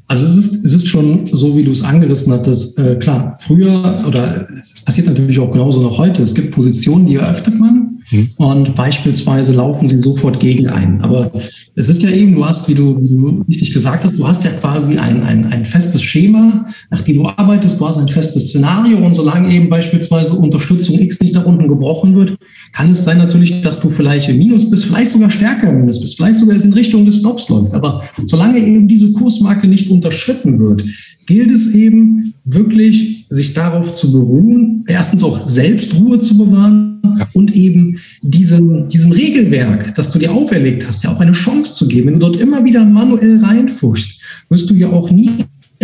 [0.07, 2.79] Also es ist, es ist schon so, wie du es angerissen hattest.
[2.79, 6.23] Äh, klar, früher oder es passiert natürlich auch genauso noch heute.
[6.23, 8.29] Es gibt Positionen, die eröffnet man Mhm.
[8.37, 11.01] Und beispielsweise laufen sie sofort gegen einen.
[11.01, 11.31] Aber
[11.75, 14.43] es ist ja eben, du hast, wie du, wie du richtig gesagt hast, du hast
[14.43, 18.49] ja quasi ein, ein, ein festes Schema, nach dem du arbeitest, du hast ein festes
[18.49, 22.37] Szenario und solange eben beispielsweise Unterstützung X nicht nach unten gebrochen wird,
[22.71, 25.99] kann es sein natürlich, dass du vielleicht im Minus bist, vielleicht sogar stärker im Minus
[25.99, 27.73] bist, vielleicht sogar in Richtung des Stops läuft.
[27.73, 30.83] Aber solange eben diese Kursmarke nicht unterschritten wird,
[31.27, 36.97] gilt es eben wirklich, sich darauf zu beruhen, erstens auch selbst Ruhe zu bewahren,
[37.33, 41.87] und eben diesem, diesem Regelwerk, das du dir auferlegt hast, ja auch eine Chance zu
[41.87, 42.07] geben.
[42.07, 45.31] Wenn du dort immer wieder manuell reinfuchst, wirst du ja auch nie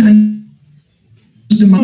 [0.00, 0.30] ein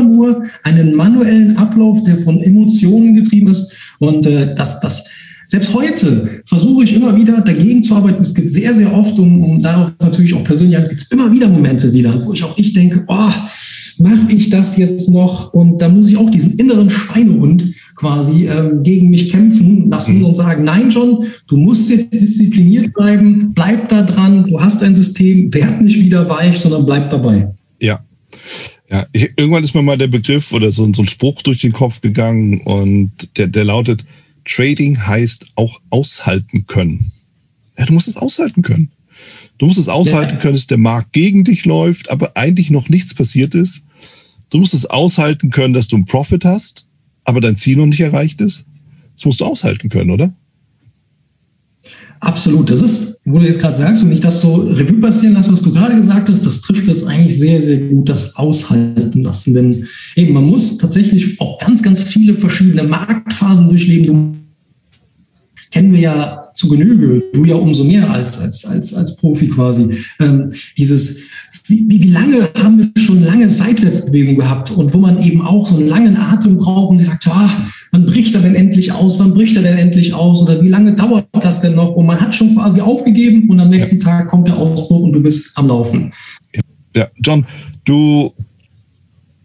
[0.03, 3.75] nur einen manuellen Ablauf, der von Emotionen getrieben ist.
[3.99, 5.05] Und äh, das, das,
[5.51, 8.21] selbst heute versuche ich immer wieder dagegen zu arbeiten.
[8.21, 11.49] Es gibt sehr, sehr oft, um, um darauf natürlich auch persönlich, es gibt immer wieder
[11.49, 13.33] Momente wieder, wo ich auch ich denke, oh,
[13.99, 15.53] mache ich das jetzt noch?
[15.53, 17.65] Und da muss ich auch diesen inneren Schweinehund
[17.97, 20.27] quasi ähm, gegen mich kämpfen lassen mhm.
[20.27, 24.95] und sagen, nein, John, du musst jetzt diszipliniert bleiben, bleib da dran, du hast ein
[24.95, 27.49] System, werd nicht wieder weich, sondern bleib dabei.
[27.81, 28.05] Ja.
[28.89, 31.73] Ja, ich, irgendwann ist mir mal der Begriff oder so, so ein Spruch durch den
[31.73, 34.05] Kopf gegangen und der, der lautet,
[34.51, 37.13] Trading heißt auch aushalten können.
[37.79, 38.91] Ja, du musst es aushalten können.
[39.59, 43.15] Du musst es aushalten können, dass der Markt gegen dich läuft, aber eigentlich noch nichts
[43.15, 43.85] passiert ist.
[44.49, 46.89] Du musst es aushalten können, dass du einen Profit hast,
[47.25, 48.65] aber dein Ziel noch nicht erreicht ist.
[49.17, 50.33] Das musst du aushalten können, oder?
[52.21, 52.69] Absolut.
[52.69, 55.63] Das ist, wo du jetzt gerade sagst und nicht das so Revue passieren lassen, was
[55.63, 59.55] du gerade gesagt hast, das trifft das eigentlich sehr, sehr gut, das Aushalten lassen.
[59.55, 59.87] Denn
[60.17, 64.07] eben, man muss tatsächlich auch ganz, ganz viele verschiedene Marktphasen durchleben.
[64.07, 64.40] Du
[65.71, 69.91] kennen wir ja zu Genüge, du ja umso mehr als, als, als, als Profi quasi.
[70.19, 71.19] Ähm, dieses
[71.71, 75.77] wie, wie lange haben wir schon lange Seitwärtsbewegung gehabt und wo man eben auch so
[75.77, 77.51] einen langen Atem braucht und sagt, ah,
[77.93, 80.95] wann bricht er denn endlich aus, wann bricht er denn endlich aus oder wie lange
[80.95, 81.95] dauert das denn noch?
[81.95, 84.05] Und man hat schon quasi aufgegeben und am nächsten ja.
[84.05, 86.13] Tag kommt der Ausbruch und du bist am Laufen.
[86.95, 87.47] Ja, John,
[87.85, 88.33] du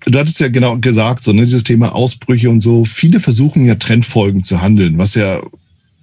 [0.06, 2.86] du hattest ja genau gesagt, so, ne, dieses Thema Ausbrüche und so.
[2.86, 5.42] Viele versuchen ja Trendfolgen zu handeln, was ja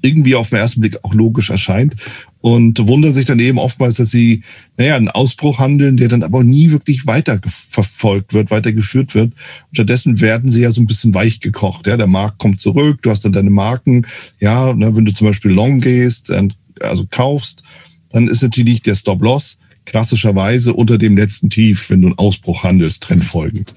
[0.03, 1.97] irgendwie auf den ersten Blick auch logisch erscheint
[2.41, 4.43] und wundern sich dann eben oftmals, dass sie,
[4.77, 9.33] naja, einen Ausbruch handeln, der dann aber nie wirklich weiter verfolgt wird, weitergeführt wird.
[9.73, 11.87] Stattdessen werden sie ja so ein bisschen weich gekocht.
[11.87, 14.07] Ja, der Markt kommt zurück, du hast dann deine Marken.
[14.41, 16.33] Ja, ne, wenn du zum Beispiel long gehst,
[16.81, 17.63] also kaufst,
[18.11, 23.03] dann ist natürlich der Stop-Loss klassischerweise unter dem letzten Tief, wenn du einen Ausbruch handelst,
[23.05, 23.75] trendfolgend.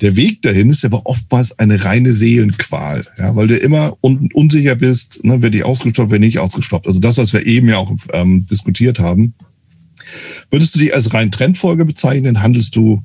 [0.00, 4.74] Der Weg dahin ist aber oftmals eine reine Seelenqual, ja, weil du immer un unsicher
[4.74, 6.86] bist, ne, werde ich ausgestoppt, werde nicht ausgestoppt.
[6.86, 9.34] Also das, was wir eben ja auch ähm, diskutiert haben.
[10.50, 12.42] Würdest du dich als rein Trendfolge bezeichnen?
[12.42, 13.04] Handelst du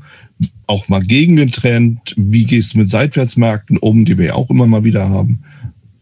[0.67, 2.13] auch mal gegen den Trend?
[2.17, 5.43] Wie gehst du mit Seitwärtsmärkten um, die wir ja auch immer mal wieder haben?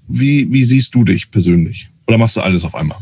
[0.08, 1.90] Wie, wie siehst du dich persönlich?
[2.08, 3.00] Oder machst du alles auf einmal?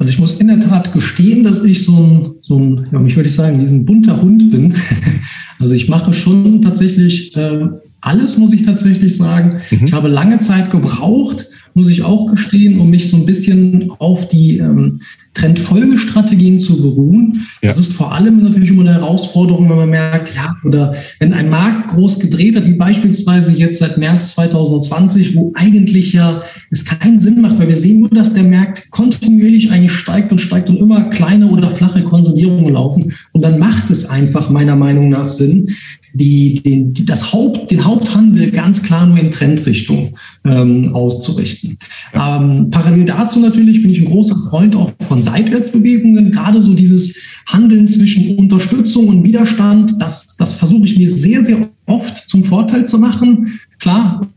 [0.00, 3.16] Also ich muss in der Tat gestehen, dass ich so ein, so ein ja, mich
[3.16, 4.74] würde ich sagen, diesen bunter Hund bin.
[5.62, 7.66] Also ich mache schon tatsächlich äh,
[8.00, 9.60] alles, muss ich tatsächlich sagen.
[9.70, 9.88] Mhm.
[9.88, 14.28] Ich habe lange Zeit gebraucht, muss ich auch gestehen, um mich so ein bisschen auf
[14.28, 14.98] die ähm,
[15.34, 17.46] Trendfolgestrategien zu beruhen.
[17.62, 17.70] Ja.
[17.70, 21.48] Das ist vor allem natürlich immer eine Herausforderung, wenn man merkt, ja, oder wenn ein
[21.48, 27.20] Markt groß gedreht hat, wie beispielsweise jetzt seit März 2020, wo eigentlich ja es keinen
[27.20, 30.78] Sinn macht, weil wir sehen nur, dass der Markt kontinuierlich eigentlich steigt und steigt und
[30.78, 33.12] immer kleine oder flache Konsolidierungen laufen.
[33.32, 35.70] Und dann macht es einfach meiner Meinung nach Sinn,
[36.12, 41.76] die, den, die, das Haupt, den Haupthandel ganz klar nur in Trendrichtung ähm, auszurichten.
[42.14, 42.36] Ja.
[42.36, 47.16] Ähm, parallel dazu natürlich bin ich ein großer Freund auch von Seitwärtsbewegungen, gerade so dieses
[47.46, 52.86] Handeln zwischen Unterstützung und Widerstand, das, das versuche ich mir sehr, sehr oft zum Vorteil
[52.86, 53.60] zu machen.
[53.78, 54.28] Klar,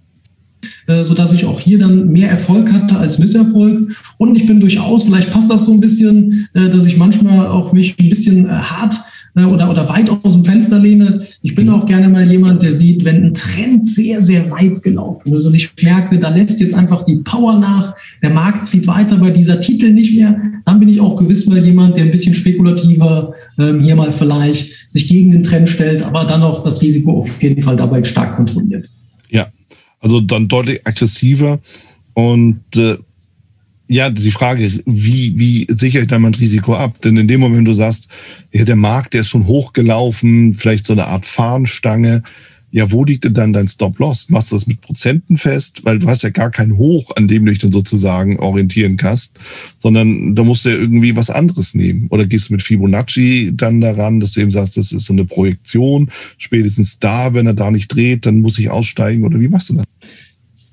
[0.87, 3.95] äh, so dass ich auch hier dann mehr Erfolg hatte als Misserfolg.
[4.17, 7.73] Und ich bin durchaus, vielleicht passt das so ein bisschen, äh, dass ich manchmal auch
[7.73, 8.95] mich ein bisschen äh, hart
[9.35, 11.25] oder, oder weit aus dem Fenster lehne.
[11.41, 15.33] Ich bin auch gerne mal jemand, der sieht, wenn ein Trend sehr, sehr weit gelaufen
[15.33, 19.17] ist und ich merke, da lässt jetzt einfach die Power nach, der Markt zieht weiter
[19.17, 22.35] bei dieser Titel nicht mehr, dann bin ich auch gewiss mal jemand, der ein bisschen
[22.35, 27.19] spekulativer ähm, hier mal vielleicht sich gegen den Trend stellt, aber dann auch das Risiko
[27.19, 28.87] auf jeden Fall dabei stark kontrolliert.
[29.29, 29.47] Ja,
[29.99, 31.59] also dann deutlich aggressiver
[32.13, 32.97] und äh
[33.87, 37.01] ja, die Frage, wie, wie sichere ich dann mein Risiko ab?
[37.01, 38.07] Denn in dem Moment, wenn du sagst,
[38.51, 42.23] ja, der Markt, der ist schon hochgelaufen, vielleicht so eine Art Fahnenstange,
[42.73, 44.29] ja, wo liegt denn dann dein Stop-Loss?
[44.29, 45.81] Machst du das mit Prozenten fest?
[45.83, 49.37] Weil du hast ja gar kein Hoch, an dem du dich dann sozusagen orientieren kannst,
[49.77, 52.07] sondern da musst du ja irgendwie was anderes nehmen.
[52.09, 55.25] Oder gehst du mit Fibonacci dann daran, dass du eben sagst, das ist so eine
[55.25, 59.69] Projektion, spätestens da, wenn er da nicht dreht, dann muss ich aussteigen oder wie machst
[59.69, 59.85] du das?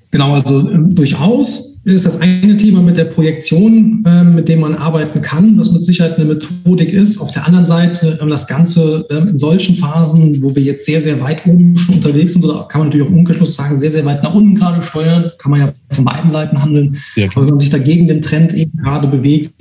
[0.09, 4.75] Genau, also äh, durchaus ist das eine Thema mit der Projektion, ähm, mit dem man
[4.75, 7.17] arbeiten kann, was mit Sicherheit eine Methodik ist.
[7.19, 11.01] Auf der anderen Seite ähm, das Ganze ähm, in solchen Phasen, wo wir jetzt sehr,
[11.01, 14.05] sehr weit oben schon unterwegs sind, oder kann man natürlich auch Umkehrschluss sagen, sehr, sehr
[14.05, 16.97] weit nach unten gerade steuern, kann man ja von beiden Seiten handeln.
[17.15, 19.51] Ja, Aber wenn man sich dagegen den Trend eben gerade bewegt,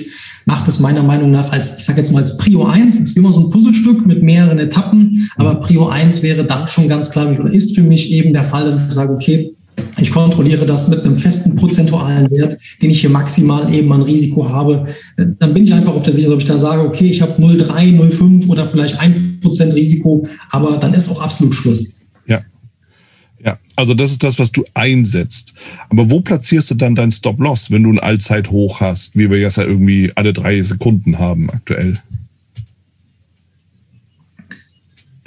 [0.44, 3.16] macht es meiner Meinung nach als, ich sage jetzt mal als Prio 1, das ist
[3.16, 7.30] immer so ein Puzzlestück mit mehreren Etappen, aber Prio 1 wäre dann schon ganz klar,
[7.30, 9.52] oder ist für mich eben der Fall, dass ich sage, okay,
[9.98, 14.48] ich kontrolliere das mit einem festen prozentualen Wert, den ich hier maximal eben an Risiko
[14.48, 14.86] habe.
[15.16, 17.98] Dann bin ich einfach auf der Sicherheit, ob ich da sage, okay, ich habe 0,3,
[17.98, 21.94] 0,5 oder vielleicht 1% Risiko, aber dann ist auch absolut Schluss.
[22.26, 22.42] Ja.
[23.44, 25.54] Ja, also das ist das, was du einsetzt.
[25.88, 29.56] Aber wo platzierst du dann dein Stop-Loss, wenn du ein Allzeithoch hast, wie wir jetzt
[29.56, 31.98] ja irgendwie alle drei Sekunden haben aktuell?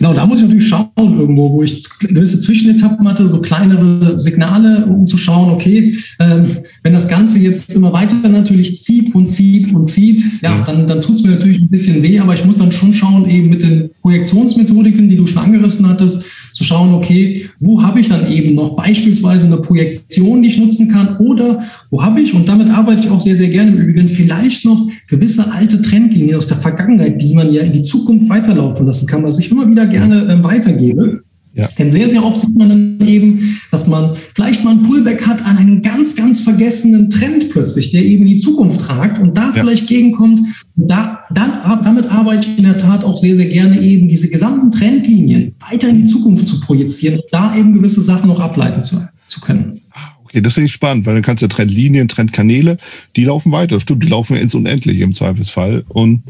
[0.03, 4.85] Genau, da muss ich natürlich schauen irgendwo, wo ich gewisse Zwischenetappen hatte, so kleinere Signale,
[4.85, 6.45] um zu schauen, okay, ähm,
[6.81, 10.99] wenn das Ganze jetzt immer weiter natürlich zieht und zieht und zieht, ja, dann, dann
[10.99, 13.63] tut es mir natürlich ein bisschen weh, aber ich muss dann schon schauen, eben mit
[13.63, 18.55] den Projektionsmethodiken, die du schon angerissen hattest, zu schauen, okay, wo habe ich dann eben
[18.55, 23.01] noch beispielsweise eine Projektion, die ich nutzen kann oder wo habe ich, und damit arbeite
[23.01, 27.21] ich auch sehr, sehr gerne im Übrigen, vielleicht noch gewisse alte Trendlinien aus der Vergangenheit,
[27.21, 30.43] die man ja in die Zukunft weiterlaufen lassen kann, was ich immer wieder gerne äh,
[30.43, 31.23] weitergebe.
[31.55, 31.69] Ja.
[31.77, 35.45] Denn sehr, sehr oft sieht man dann eben, dass man vielleicht mal ein Pullback hat
[35.45, 39.51] an einen ganz, ganz vergessenen Trend plötzlich, der eben die Zukunft ragt und da ja.
[39.51, 40.39] vielleicht gegenkommt.
[40.75, 41.51] Und da, dann,
[41.83, 45.89] damit arbeite ich in der Tat auch sehr, sehr gerne eben diese gesamten Trendlinien weiter
[45.89, 49.81] in die Zukunft zu projizieren, da eben gewisse Sachen noch ableiten zu, zu können.
[50.23, 52.77] Okay, das finde ich spannend, weil dann kannst du Trendlinien, Trendkanäle,
[53.15, 53.79] die laufen weiter.
[53.79, 55.83] Stimmt, die laufen ins Unendliche im Zweifelsfall.
[55.87, 56.23] Und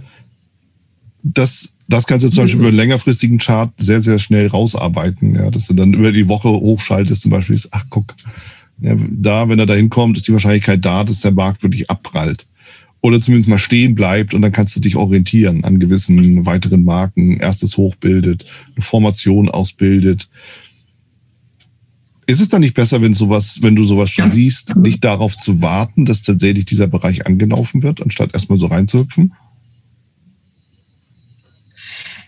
[1.23, 5.51] das das kannst du zum Beispiel über einen längerfristigen Chart sehr, sehr schnell rausarbeiten, ja,
[5.51, 8.15] dass du dann über die Woche hochschaltest, zum Beispiel, ach guck,
[8.82, 12.47] ja, da, wenn er da hinkommt, ist die Wahrscheinlichkeit da, dass der Markt wirklich abprallt.
[13.01, 17.38] Oder zumindest mal stehen bleibt und dann kannst du dich orientieren an gewissen weiteren Marken,
[17.38, 18.43] erstes Hoch bildet,
[18.75, 20.29] eine Formation ausbildet.
[22.25, 25.62] Ist es dann nicht besser, wenn sowas, wenn du sowas schon siehst, nicht darauf zu
[25.62, 29.34] warten, dass tatsächlich dieser Bereich angelaufen wird, anstatt erstmal so reinzuhüpfen?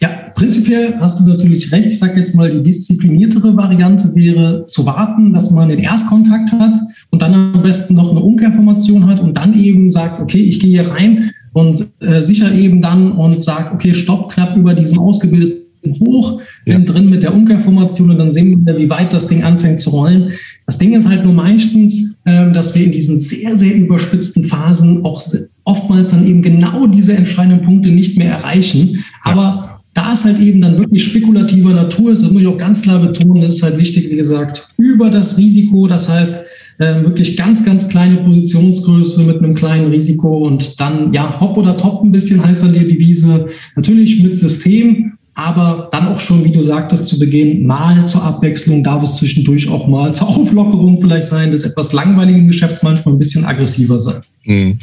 [0.01, 1.87] Ja, prinzipiell hast du natürlich recht.
[1.87, 6.77] Ich sage jetzt mal, die diszipliniertere Variante wäre zu warten, dass man den Erstkontakt hat
[7.09, 10.81] und dann am besten noch eine Umkehrformation hat und dann eben sagt, okay, ich gehe
[10.81, 15.65] hier rein und äh, sicher eben dann und sage, okay, stopp knapp über diesen ausgebildeten
[16.05, 16.79] hoch, bin ja.
[16.79, 20.33] drin mit der Umkehrformation und dann sehen wir, wie weit das Ding anfängt zu rollen.
[20.65, 25.05] Das Ding ist halt nur meistens, äh, dass wir in diesen sehr, sehr überspitzten Phasen
[25.05, 25.21] auch
[25.63, 29.03] oftmals dann eben genau diese entscheidenden Punkte nicht mehr erreichen.
[29.23, 32.81] Aber da es halt eben dann wirklich spekulativer Natur ist, das muss ich auch ganz
[32.81, 36.35] klar betonen, ist halt wichtig, wie gesagt, über das Risiko, das heißt,
[36.77, 41.77] äh, wirklich ganz, ganz kleine Positionsgröße mit einem kleinen Risiko und dann, ja, hopp oder
[41.77, 43.47] top ein bisschen heißt dann die Devise.
[43.77, 48.83] Natürlich mit System, aber dann auch schon, wie du sagtest zu Beginn, mal zur Abwechslung,
[48.83, 53.19] darf es zwischendurch auch mal zur Auflockerung vielleicht sein, des etwas langweiligen Geschäfts manchmal ein
[53.19, 54.23] bisschen aggressiver sein.
[54.43, 54.79] Mhm.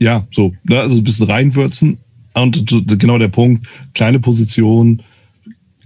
[0.00, 1.98] Ja, so, ne, also ein bisschen reinwürzen,
[2.34, 5.02] und genau der Punkt, kleine Position,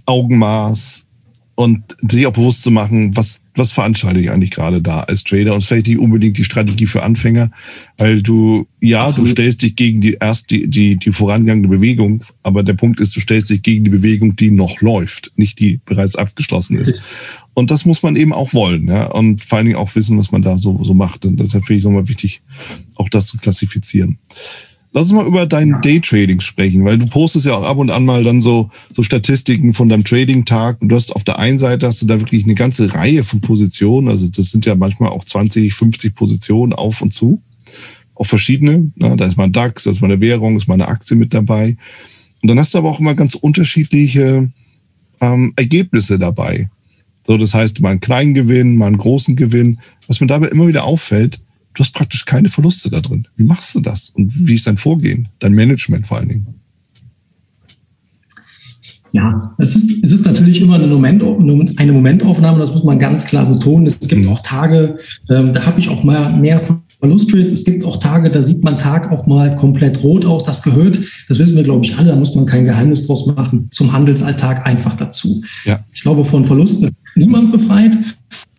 [0.05, 1.07] Augenmaß
[1.55, 5.55] und sich auch bewusst zu machen, was, was veranstalte ich eigentlich gerade da als Trader
[5.55, 7.49] und vielleicht nicht unbedingt die Strategie für Anfänger,
[7.97, 9.29] weil du, ja, Absolut.
[9.29, 13.15] du stellst dich gegen die erst die, die, die vorangegangene Bewegung, aber der Punkt ist,
[13.15, 17.01] du stellst dich gegen die Bewegung, die noch läuft, nicht die bereits abgeschlossen ist.
[17.53, 20.29] Und das muss man eben auch wollen, ja, und vor allen Dingen auch wissen, was
[20.29, 21.23] man da so, so macht.
[21.23, 22.41] Und deshalb finde ich nochmal wichtig,
[22.95, 24.17] auch das zu klassifizieren.
[24.95, 28.05] Lass uns mal über dein Daytrading sprechen, weil du postest ja auch ab und an
[28.05, 31.85] mal dann so, so Statistiken von deinem Trading-Tag und du hast auf der einen Seite
[31.85, 35.25] hast du da wirklich eine ganze Reihe von Positionen, also das sind ja manchmal auch
[35.25, 37.41] 20, 50 Positionen auf und zu,
[38.13, 39.17] auch verschiedene, ne?
[39.17, 41.33] da ist mal ein DAX, da ist mal eine Währung, ist mal eine Aktie mit
[41.33, 41.75] dabei
[42.41, 44.49] und dann hast du aber auch immer ganz unterschiedliche
[45.19, 46.69] ähm, Ergebnisse dabei.
[47.27, 49.79] So, das heißt, mal einen kleinen Gewinn, mal einen großen Gewinn.
[50.07, 51.41] Was mir dabei immer wieder auffällt,
[51.75, 53.27] du hast praktisch keine Verluste da drin.
[53.35, 54.09] Wie machst du das?
[54.09, 56.47] Und wie ist dein Vorgehen, dein Management vor allen Dingen?
[59.11, 63.25] Ja, es ist, es ist natürlich immer eine, Moment, eine Momentaufnahme, das muss man ganz
[63.25, 63.87] klar betonen.
[63.87, 64.31] Es gibt mhm.
[64.31, 64.97] auch Tage,
[65.29, 66.59] ähm, da habe ich auch mal mehr
[66.99, 67.53] Verlustrates.
[67.53, 70.43] Es gibt auch Tage, da sieht man Tag auch mal komplett rot aus.
[70.43, 73.69] Das gehört, das wissen wir, glaube ich, alle, da muss man kein Geheimnis draus machen,
[73.71, 75.41] zum Handelsalltag einfach dazu.
[75.63, 75.79] Ja.
[75.93, 77.97] Ich glaube, von Verlusten ist niemand befreit.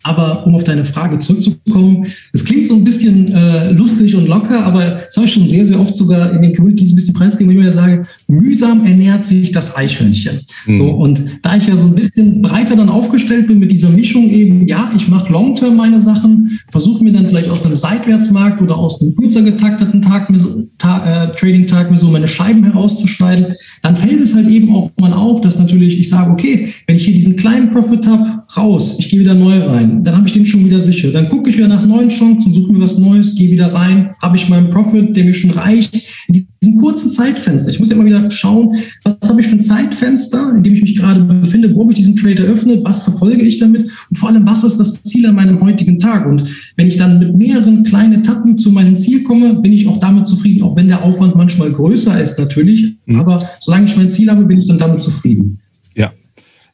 [0.06, 4.64] Aber um auf deine Frage zurückzukommen, es klingt so ein bisschen äh, lustig und locker,
[4.64, 7.56] aber das habe ich schon sehr, sehr oft sogar in den Communities ein bisschen preisgegeben,
[7.56, 10.42] wo ich mir sage, mühsam ernährt sich das Eichhörnchen.
[10.66, 10.78] Mhm.
[10.78, 14.30] So, und da ich ja so ein bisschen breiter dann aufgestellt bin mit dieser Mischung
[14.30, 18.78] eben, ja, ich mache Long-Term meine Sachen, versuche mir dann vielleicht aus einem Seitwärtsmarkt oder
[18.78, 20.32] aus einem kürzer getakteten Tag,
[20.78, 25.12] ta äh, Trading-Tag mir so meine Scheiben herauszuschneiden, dann fällt es halt eben auch mal
[25.12, 29.08] auf, dass natürlich ich sage, okay, wenn ich hier diesen kleinen Profit habe, raus, ich
[29.08, 31.10] gehe wieder neu rein dann habe ich den schon wieder sicher.
[31.10, 34.36] Dann gucke ich wieder nach neuen Chancen, suche mir was Neues, gehe wieder rein, habe
[34.36, 35.94] ich meinen Profit, der mir schon reicht.
[36.28, 37.70] In diesem kurzen Zeitfenster.
[37.70, 40.82] Ich muss ja immer wieder schauen, was habe ich für ein Zeitfenster, in dem ich
[40.82, 44.28] mich gerade befinde, wo habe ich diesen Trade eröffnet, was verfolge ich damit und vor
[44.28, 46.26] allem, was ist das Ziel an meinem heutigen Tag?
[46.26, 46.44] Und
[46.76, 50.26] wenn ich dann mit mehreren kleinen Etappen zu meinem Ziel komme, bin ich auch damit
[50.26, 52.96] zufrieden, auch wenn der Aufwand manchmal größer ist natürlich.
[53.06, 53.16] Mhm.
[53.16, 55.60] Aber solange ich mein Ziel habe, bin ich dann damit zufrieden.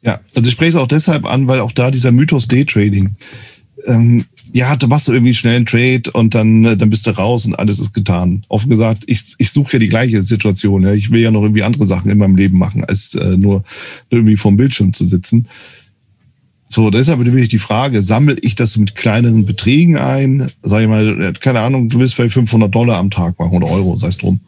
[0.02, 3.14] Ja, also ich spreche es auch deshalb an, weil auch da dieser Mythos Daytrading.
[3.86, 7.46] Ähm, ja, du machst irgendwie schnell einen Trade und dann, äh, dann bist du raus
[7.46, 8.42] und alles ist getan.
[8.48, 10.82] Offen gesagt, ich, ich suche ja die gleiche Situation.
[10.82, 10.92] Ja.
[10.92, 13.64] Ich will ja noch irgendwie andere Sachen in meinem Leben machen, als äh, nur
[14.10, 15.48] irgendwie vorm Bildschirm zu sitzen.
[16.68, 20.50] So, deshalb natürlich die Frage, sammle ich das mit kleineren Beträgen ein?
[20.62, 23.68] Sag ich mal, äh, keine Ahnung, du willst vielleicht 500 Dollar am Tag machen oder
[23.68, 24.40] Euro, sei es drum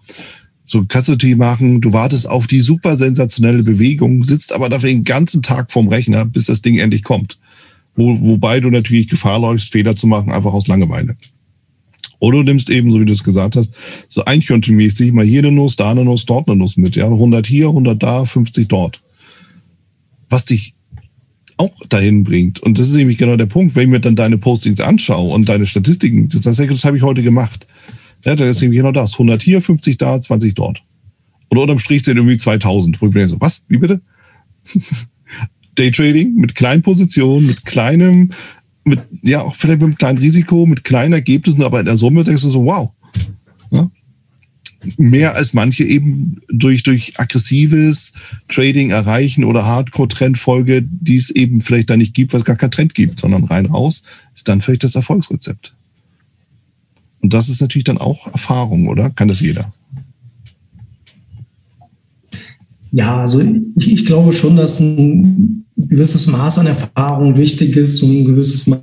[0.66, 5.42] so Custody machen, du wartest auf die super sensationelle Bewegung, sitzt aber dafür den ganzen
[5.42, 7.38] Tag vorm Rechner, bis das Ding endlich kommt.
[7.96, 11.16] Wo, wobei du natürlich Gefahr läufst, Fehler zu machen, einfach aus Langeweile.
[12.18, 13.74] Oder du nimmst eben, so wie du es gesagt hast,
[14.08, 16.96] so Eichhörnchenmäßig mal hier eine Nuss, da eine Nuss, dort eine Nuss mit.
[16.96, 19.02] Ja, 100 hier, 100 da, 50 dort.
[20.30, 20.74] Was dich
[21.56, 22.60] auch dahin bringt.
[22.60, 25.48] Und das ist nämlich genau der Punkt, wenn ich mir dann deine Postings anschaue und
[25.48, 27.66] deine Statistiken, das, das, das habe ich heute gemacht.
[28.24, 29.14] Ja, da ist eben genau das.
[29.14, 30.82] 100 hier, 50 da, 20 dort.
[31.50, 33.00] Oder unterm Strich sind irgendwie 2000.
[33.00, 33.64] Wo ich mir so, was?
[33.68, 34.00] Wie bitte?
[35.74, 38.30] Daytrading mit kleinen Positionen, mit kleinem,
[38.84, 42.22] mit, ja, auch vielleicht mit einem kleinen Risiko, mit kleinen Ergebnissen, aber in der Summe
[42.22, 42.92] denkst du so, wow.
[43.72, 43.90] Ja?
[44.96, 48.12] mehr als manche eben durch, durch aggressives
[48.48, 52.70] Trading erreichen oder Hardcore-Trendfolge, die es eben vielleicht da nicht gibt, weil es gar keinen
[52.70, 54.02] Trend gibt, sondern rein raus,
[54.34, 55.73] ist dann vielleicht das Erfolgsrezept.
[57.24, 59.08] Und das ist natürlich dann auch Erfahrung, oder?
[59.08, 59.72] Kann das jeder?
[62.92, 68.10] Ja, also ich, ich glaube schon, dass ein gewisses Maß an Erfahrung wichtig ist und
[68.10, 68.82] ein gewisses Maß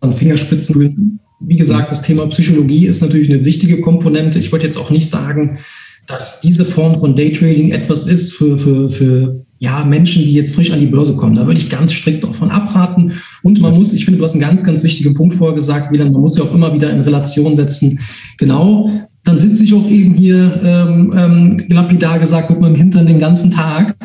[0.00, 4.38] an Fingerspitzen wie gesagt, das Thema Psychologie ist natürlich eine wichtige Komponente.
[4.38, 5.58] Ich wollte jetzt auch nicht sagen,
[6.06, 10.70] dass diese Form von Daytrading etwas ist für, für, für ja, Menschen, die jetzt frisch
[10.70, 11.34] an die Börse kommen.
[11.34, 13.12] Da würde ich ganz strikt davon abraten.
[13.42, 16.04] Und man muss, ich finde, du hast einen ganz, ganz wichtigen Punkt vorher gesagt, wieder,
[16.04, 17.98] man muss ja auch immer wieder in Relation setzen.
[18.38, 18.90] Genau,
[19.24, 23.50] dann sitze ich auch eben hier, ähm, ähm, lapidar gesagt, mit meinem Hintern den ganzen
[23.50, 23.96] Tag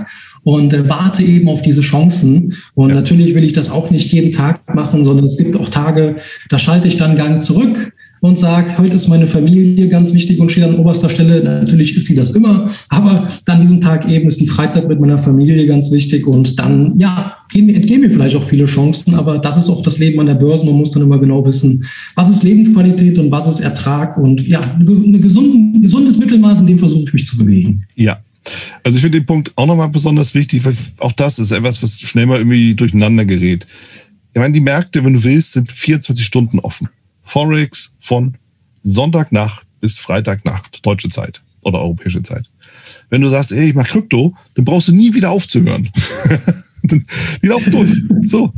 [0.44, 2.56] und äh, warte eben auf diese Chancen.
[2.74, 2.96] Und ja.
[2.96, 6.16] natürlich will ich das auch nicht jeden Tag machen, sondern es gibt auch Tage,
[6.50, 10.52] da schalte ich dann Gang zurück und sage, heute ist meine Familie ganz wichtig und
[10.52, 11.44] steht an oberster Stelle.
[11.44, 15.18] Natürlich ist sie das immer, aber an diesem Tag eben ist die Freizeit mit meiner
[15.18, 19.70] Familie ganz wichtig und dann, ja, entgehen mir vielleicht auch viele Chancen, aber das ist
[19.70, 20.66] auch das Leben an der Börse.
[20.66, 21.84] Man muss dann immer genau wissen,
[22.16, 27.04] was ist Lebensqualität und was ist Ertrag und ja, ein gesundes Mittelmaß, in dem versuche
[27.06, 27.86] ich mich zu bewegen.
[27.96, 28.20] Ja,
[28.84, 32.00] also ich finde den Punkt auch nochmal besonders wichtig, weil auch das ist etwas, was
[32.00, 33.66] schnell mal irgendwie durcheinander gerät.
[34.34, 36.88] Ich meine, die Märkte, wenn du willst, sind 24 Stunden offen.
[37.24, 38.38] Forex von
[38.84, 42.50] Sonntagnacht bis Freitagnacht, deutsche Zeit oder europäische Zeit.
[43.10, 45.90] Wenn du sagst, ey, ich mach Krypto, dann brauchst du nie wieder aufzuhören.
[46.84, 47.92] die laufen durch.
[48.26, 48.54] So.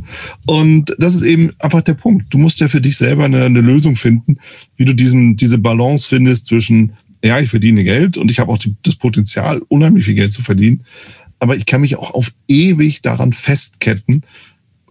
[0.46, 2.32] Und das ist eben einfach der Punkt.
[2.32, 4.36] Du musst ja für dich selber eine, eine Lösung finden,
[4.76, 6.94] wie du diesen, diese Balance findest zwischen
[7.24, 10.42] ja, ich verdiene Geld und ich habe auch die, das Potenzial, unheimlich viel Geld zu
[10.42, 10.84] verdienen.
[11.38, 14.24] Aber ich kann mich auch auf ewig daran festketten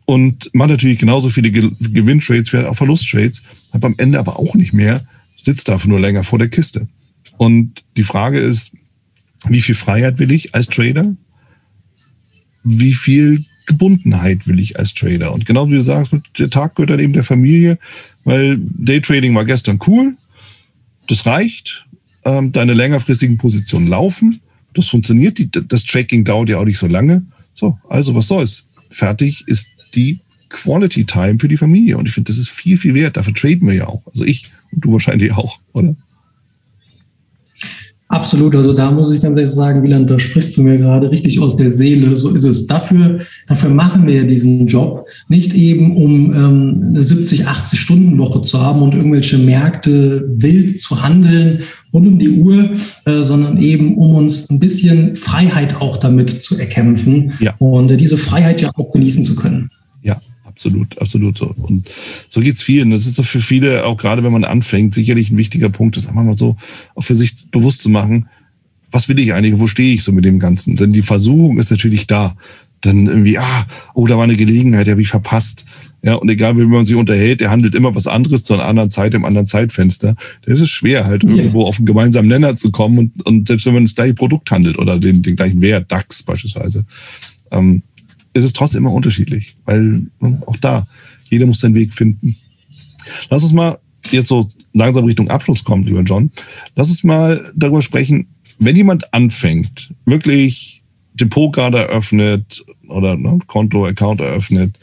[0.06, 3.44] und mache natürlich genauso viele Gewinntrades wie auch Verlusttrades,
[3.74, 5.06] habe am Ende aber auch nicht mehr,
[5.38, 6.88] sitzt dafür nur länger vor der Kiste.
[7.38, 8.74] Und die Frage ist,
[9.48, 11.16] wie viel Freiheit will ich als Trader?
[12.64, 15.34] Wie viel Gebundenheit will ich als Trader?
[15.34, 17.78] Und genau wie du sagst, der Tag gehört dann eben der Familie,
[18.24, 20.16] weil Daytrading war gestern cool.
[21.08, 21.86] Das reicht
[22.26, 24.42] ähm, deine längerfristigen Positionen laufen.
[24.74, 25.40] Das funktioniert.
[25.72, 27.26] Das Tracking dauert ja auch nicht so lange.
[27.56, 28.66] So, also was soll's?
[28.90, 30.20] Fertig ist die
[30.50, 31.98] Quality Time für die Familie.
[31.98, 33.18] Und ich finde, das ist viel, viel wert.
[33.18, 34.04] Dafür traden wir ja auch.
[34.08, 35.96] Also ich und du wahrscheinlich auch, oder?
[38.10, 41.40] Absolut, also da muss ich ganz ehrlich sagen, Wieland, da sprichst du mir gerade richtig
[41.40, 42.16] aus der Seele.
[42.16, 42.68] So ist es.
[42.68, 45.08] Dafür, dafür machen wir ja diesen Job.
[45.30, 50.80] Nicht eben, um ähm, eine 70, 80 Stunden Woche zu haben und irgendwelche Märkte wild
[50.80, 52.72] zu handeln rund um die Uhr,
[53.06, 57.56] äh, sondern eben, um uns ein bisschen Freiheit auch damit zu erkämpfen ja.
[57.58, 59.72] und äh, diese Freiheit ja auch genießen zu können.
[60.04, 61.56] Ja, absolut, absolut so.
[61.58, 61.90] Und
[62.30, 62.92] so geht's vielen.
[62.92, 66.08] Das ist doch für viele, auch gerade wenn man anfängt, sicherlich ein wichtiger Punkt, das
[66.08, 66.58] einfach mal so
[66.96, 68.28] auch für sich bewusst zu machen.
[68.92, 69.60] Was will ich eigentlich?
[69.60, 70.76] Wo stehe ich so mit dem Ganzen?
[70.76, 72.36] Denn die Versuchung ist natürlich da.
[72.82, 75.66] Dann irgendwie, ah, oh, da war eine Gelegenheit, die habe ich verpasst.
[76.04, 78.90] Ja, und egal wie man sich unterhält, der handelt immer was anderes zu einer anderen
[78.90, 80.16] Zeit, im anderen Zeitfenster.
[80.46, 81.36] Das ist schwer, halt yeah.
[81.36, 84.52] irgendwo auf einen gemeinsamen Nenner zu kommen und, und selbst wenn man das gleiche Produkt
[84.52, 86.84] handelt oder den, den gleichen Wert, DAX beispielsweise.
[87.52, 87.84] Ähm,
[88.34, 90.88] ist es trotzdem immer unterschiedlich, weil ne, auch da,
[91.30, 92.36] jeder muss seinen Weg finden.
[93.30, 93.80] Lass uns mal
[94.12, 96.32] jetzt so langsam Richtung Abschluss kommen, lieber John.
[96.76, 98.28] Lass uns mal darüber sprechen,
[98.60, 104.78] wenn jemand anfängt, wirklich Depot gerade eröffnet oder ne, Konto, Account eröffnet,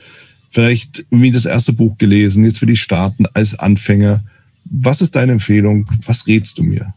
[0.51, 4.25] vielleicht wie das erste Buch gelesen, jetzt will ich starten als Anfänger.
[4.65, 5.87] Was ist deine Empfehlung?
[6.07, 6.95] Was rätst du mir?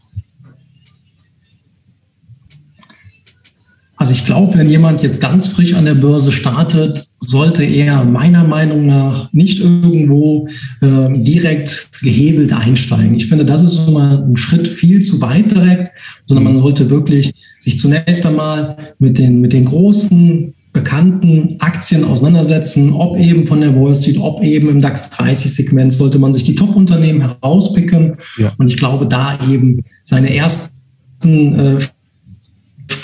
[4.04, 8.44] Also ich glaube, wenn jemand jetzt ganz frisch an der Börse startet, sollte er meiner
[8.44, 10.46] Meinung nach nicht irgendwo
[10.82, 13.14] äh, direkt gehebelt einsteigen.
[13.14, 15.90] Ich finde, das ist immer ein Schritt viel zu weit direkt,
[16.26, 22.92] sondern man sollte wirklich sich zunächst einmal mit den, mit den großen bekannten Aktien auseinandersetzen,
[22.92, 26.44] ob eben von der Wall Street, ob eben im DAX 30 Segment, sollte man sich
[26.44, 28.18] die Top-Unternehmen herauspicken.
[28.36, 28.52] Ja.
[28.58, 30.68] Und ich glaube, da eben seine ersten
[31.58, 31.78] äh,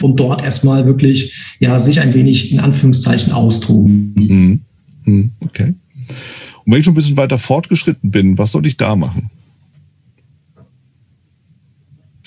[0.01, 4.15] und dort erstmal wirklich ja sich ein wenig in Anführungszeichen austoben.
[4.17, 4.61] Mhm.
[5.05, 5.31] mhm.
[5.45, 5.75] Okay.
[6.65, 9.31] Und wenn ich schon ein bisschen weiter fortgeschritten bin, was soll ich da machen?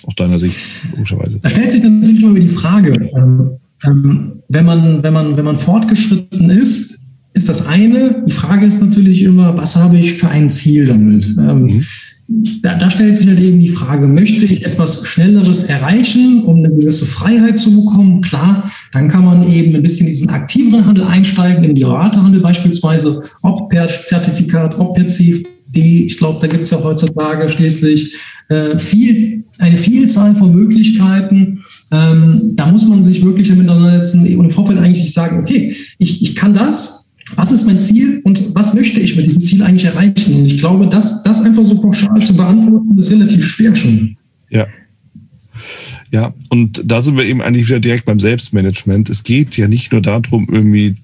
[0.05, 0.57] Aus deiner Sicht,
[0.91, 1.39] logischerweise.
[1.39, 3.51] Da stellt sich natürlich immer die Frage, ähm,
[3.85, 8.23] ähm, wenn, man, wenn, man, wenn man fortgeschritten ist, ist das eine.
[8.27, 11.25] Die Frage ist natürlich immer, was habe ich für ein Ziel damit?
[11.37, 11.85] Ähm, mhm
[12.61, 16.69] da, da, stellt sich halt eben die Frage, möchte ich etwas Schnelleres erreichen, um eine
[16.69, 18.21] gewisse Freiheit zu bekommen?
[18.21, 22.41] Klar, dann kann man eben ein bisschen in diesen aktiveren Handel einsteigen, in die Ratehandel
[22.41, 25.07] beispielsweise, ob per Zertifikat, ob per
[25.75, 28.15] die, ich glaube, da gibt es ja heutzutage schließlich
[28.49, 31.63] äh, viel, eine Vielzahl von Möglichkeiten.
[31.91, 35.75] Ähm, da muss man sich wirklich damit auseinandersetzen und im Vorfeld eigentlich sich sagen, okay,
[35.97, 37.02] ich, ich kann das,
[37.35, 40.35] was ist mein Ziel und was möchte ich mit diesem Ziel eigentlich erreichen?
[40.35, 44.17] Und ich glaube, das, das einfach so pauschal zu beantworten, ist relativ schwer schon.
[44.49, 44.67] Ja.
[46.11, 49.09] Ja, und da sind wir eben eigentlich wieder direkt beim Selbstmanagement.
[49.09, 50.95] Es geht ja nicht nur darum, irgendwie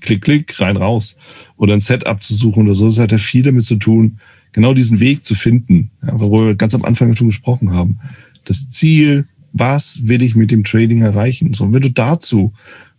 [0.00, 1.16] klick, klick, rein, raus
[1.56, 2.86] oder ein Setup zu suchen oder so.
[2.86, 4.18] Es hat ja viel damit zu tun,
[4.52, 7.98] genau diesen Weg zu finden, ja, worüber wir ganz am Anfang schon gesprochen haben.
[8.44, 11.54] Das Ziel, was will ich mit dem Trading erreichen?
[11.54, 12.52] So, wenn du dazu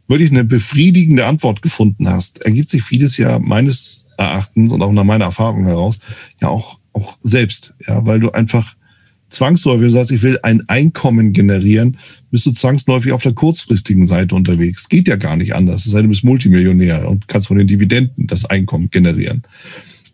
[0.08, 5.04] wirklich eine befriedigende Antwort gefunden hast, ergibt sich vieles ja meines Erachtens und auch nach
[5.04, 6.00] meiner Erfahrung heraus
[6.42, 8.76] ja auch, auch selbst, ja, weil du einfach
[9.30, 11.98] zwangsläufig, wenn du sagst, ich will ein Einkommen generieren,
[12.32, 14.88] bist du zwangsläufig auf der kurzfristigen Seite unterwegs.
[14.88, 15.86] Geht ja gar nicht anders.
[15.86, 19.44] Es sei denn, du bist Multimillionär und kannst von den Dividenden das Einkommen generieren.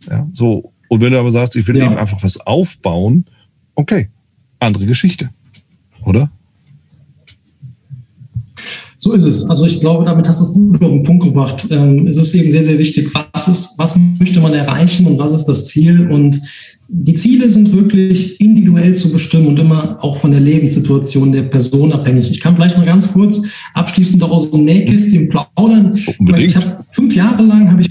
[0.10, 0.74] Ja, so.
[0.88, 1.86] Und wenn du aber sagst, ich will ja.
[1.86, 3.26] eben einfach was aufbauen,
[3.76, 4.10] okay,
[4.60, 5.30] andere Geschichte.
[6.04, 6.32] Oder?
[9.04, 9.50] So ist es.
[9.50, 11.66] Also ich glaube, damit hast du es gut auf den Punkt gebracht.
[11.72, 15.32] Ähm, es ist eben sehr, sehr wichtig, was ist, was möchte man erreichen und was
[15.32, 16.08] ist das Ziel?
[16.12, 16.40] Und
[16.88, 21.92] die Ziele sind wirklich individuell zu bestimmen und immer auch von der Lebenssituation der Person
[21.94, 22.30] abhängig.
[22.30, 23.42] Ich kann vielleicht mal ganz kurz
[23.74, 26.00] abschließend auch aus dem Nähkästchen plaudern.
[26.20, 26.50] Unbedingt.
[26.50, 27.90] Ich habe fünf Jahre lang habe ich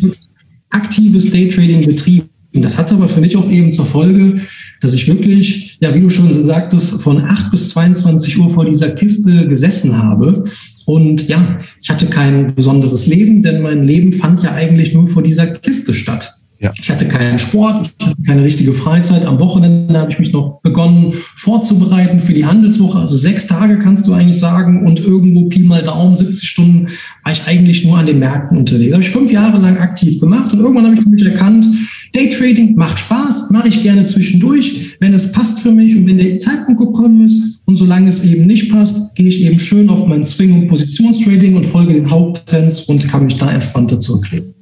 [0.71, 2.30] aktives Daytrading betrieben.
[2.53, 4.40] Und das hat aber für mich auch eben zur Folge,
[4.80, 8.90] dass ich wirklich, ja, wie du schon sagtest, von 8 bis 22 Uhr vor dieser
[8.90, 10.44] Kiste gesessen habe
[10.84, 15.22] und ja, ich hatte kein besonderes Leben, denn mein Leben fand ja eigentlich nur vor
[15.22, 16.39] dieser Kiste statt.
[16.63, 16.75] Ja.
[16.79, 19.25] Ich hatte keinen Sport, ich hatte keine richtige Freizeit.
[19.25, 22.99] Am Wochenende habe ich mich noch begonnen vorzubereiten für die Handelswoche.
[22.99, 26.89] Also sechs Tage kannst du eigentlich sagen und irgendwo Pi mal Daumen, 70 Stunden
[27.25, 28.93] war ich eigentlich nur an den Märkten unterwegs.
[28.93, 31.65] Habe ich fünf Jahre lang aktiv gemacht und irgendwann habe ich mich erkannt,
[32.13, 36.41] Daytrading macht Spaß, mache ich gerne zwischendurch, wenn es passt für mich und wenn der
[36.41, 37.41] Zeitpunkt gekommen ist.
[37.65, 41.57] Und solange es eben nicht passt, gehe ich eben schön auf mein Swing- und Positionstrading
[41.57, 44.60] und folge den Haupttrends und kann mich da entspannter zurücklegen.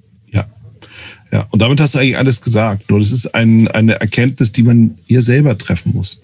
[1.31, 2.91] Ja, und damit hast du eigentlich alles gesagt.
[2.91, 6.22] Nur das ist ein, eine Erkenntnis, die man hier selber treffen muss.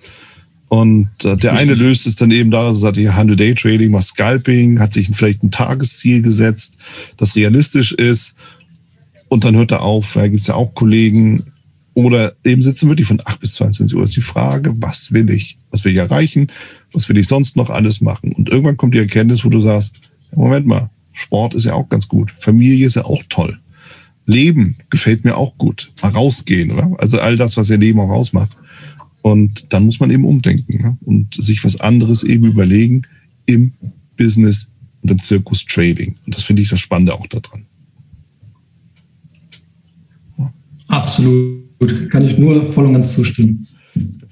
[0.68, 4.06] Und äh, der eine löst es dann eben da, also sagt, ihr handelt Daytrading, macht
[4.06, 6.78] Scalping, hat sich vielleicht ein Tagesziel gesetzt,
[7.16, 8.34] das realistisch ist.
[9.28, 10.14] Und dann hört er auf.
[10.14, 11.44] Da gibt's ja auch Kollegen.
[11.92, 14.02] Oder eben sitzen wirklich von 8 bis 22 Uhr.
[14.02, 15.58] Das ist die Frage, was will ich?
[15.70, 16.48] Was will ich erreichen?
[16.92, 18.32] Was will ich sonst noch alles machen?
[18.32, 19.92] Und irgendwann kommt die Erkenntnis, wo du sagst,
[20.34, 22.32] Moment mal, Sport ist ja auch ganz gut.
[22.36, 23.58] Familie ist ja auch toll.
[24.26, 25.92] Leben gefällt mir auch gut.
[26.02, 26.90] Mal rausgehen, oder?
[26.98, 28.56] Also all das, was ihr Leben auch ausmacht.
[29.22, 30.98] Und dann muss man eben umdenken ne?
[31.02, 33.02] und sich was anderes eben überlegen
[33.46, 33.72] im
[34.16, 34.68] Business
[35.02, 36.16] und im Zirkus Trading.
[36.26, 37.66] Und das finde ich das Spannende auch daran.
[40.88, 42.10] Absolut.
[42.10, 43.66] Kann ich nur voll und ganz zustimmen.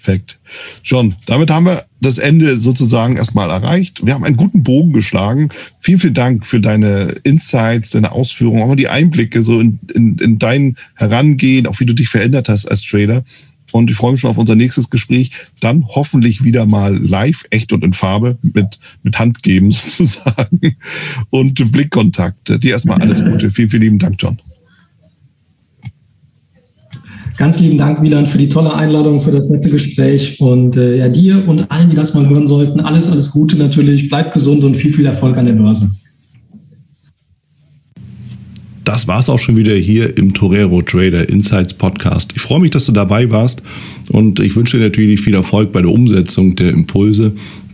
[0.03, 0.41] Perfekt.
[0.83, 4.05] John, damit haben wir das Ende sozusagen erstmal erreicht.
[4.05, 5.51] Wir haben einen guten Bogen geschlagen.
[5.79, 10.39] Vielen, vielen Dank für deine Insights, deine Ausführungen, auch die Einblicke so in, in, in
[10.41, 13.23] dein Herangehen, auch wie du dich verändert hast als Trader.
[13.71, 15.31] Und ich freue mich schon auf unser nächstes Gespräch.
[15.61, 20.77] Dann hoffentlich wieder mal live, echt und in Farbe mit, mit Handgeben sozusagen
[21.31, 22.61] und Blickkontakt.
[22.63, 23.53] Dir erstmal alles Gute.
[23.53, 24.41] Vielen, vielen lieben Dank, John.
[27.37, 30.41] Ganz lieben Dank, Wieland, für die tolle Einladung, für das nette Gespräch.
[30.41, 34.09] Und äh, ja, dir und allen, die das mal hören sollten, alles, alles Gute natürlich.
[34.09, 35.91] Bleibt gesund und viel, viel Erfolg an der Börse.
[38.85, 42.33] Das war es auch schon wieder hier im Torero Trader Insights Podcast.
[42.35, 43.63] Ich freue mich, dass du dabei warst
[44.09, 47.33] und ich wünsche dir natürlich viel Erfolg bei der Umsetzung der Impulse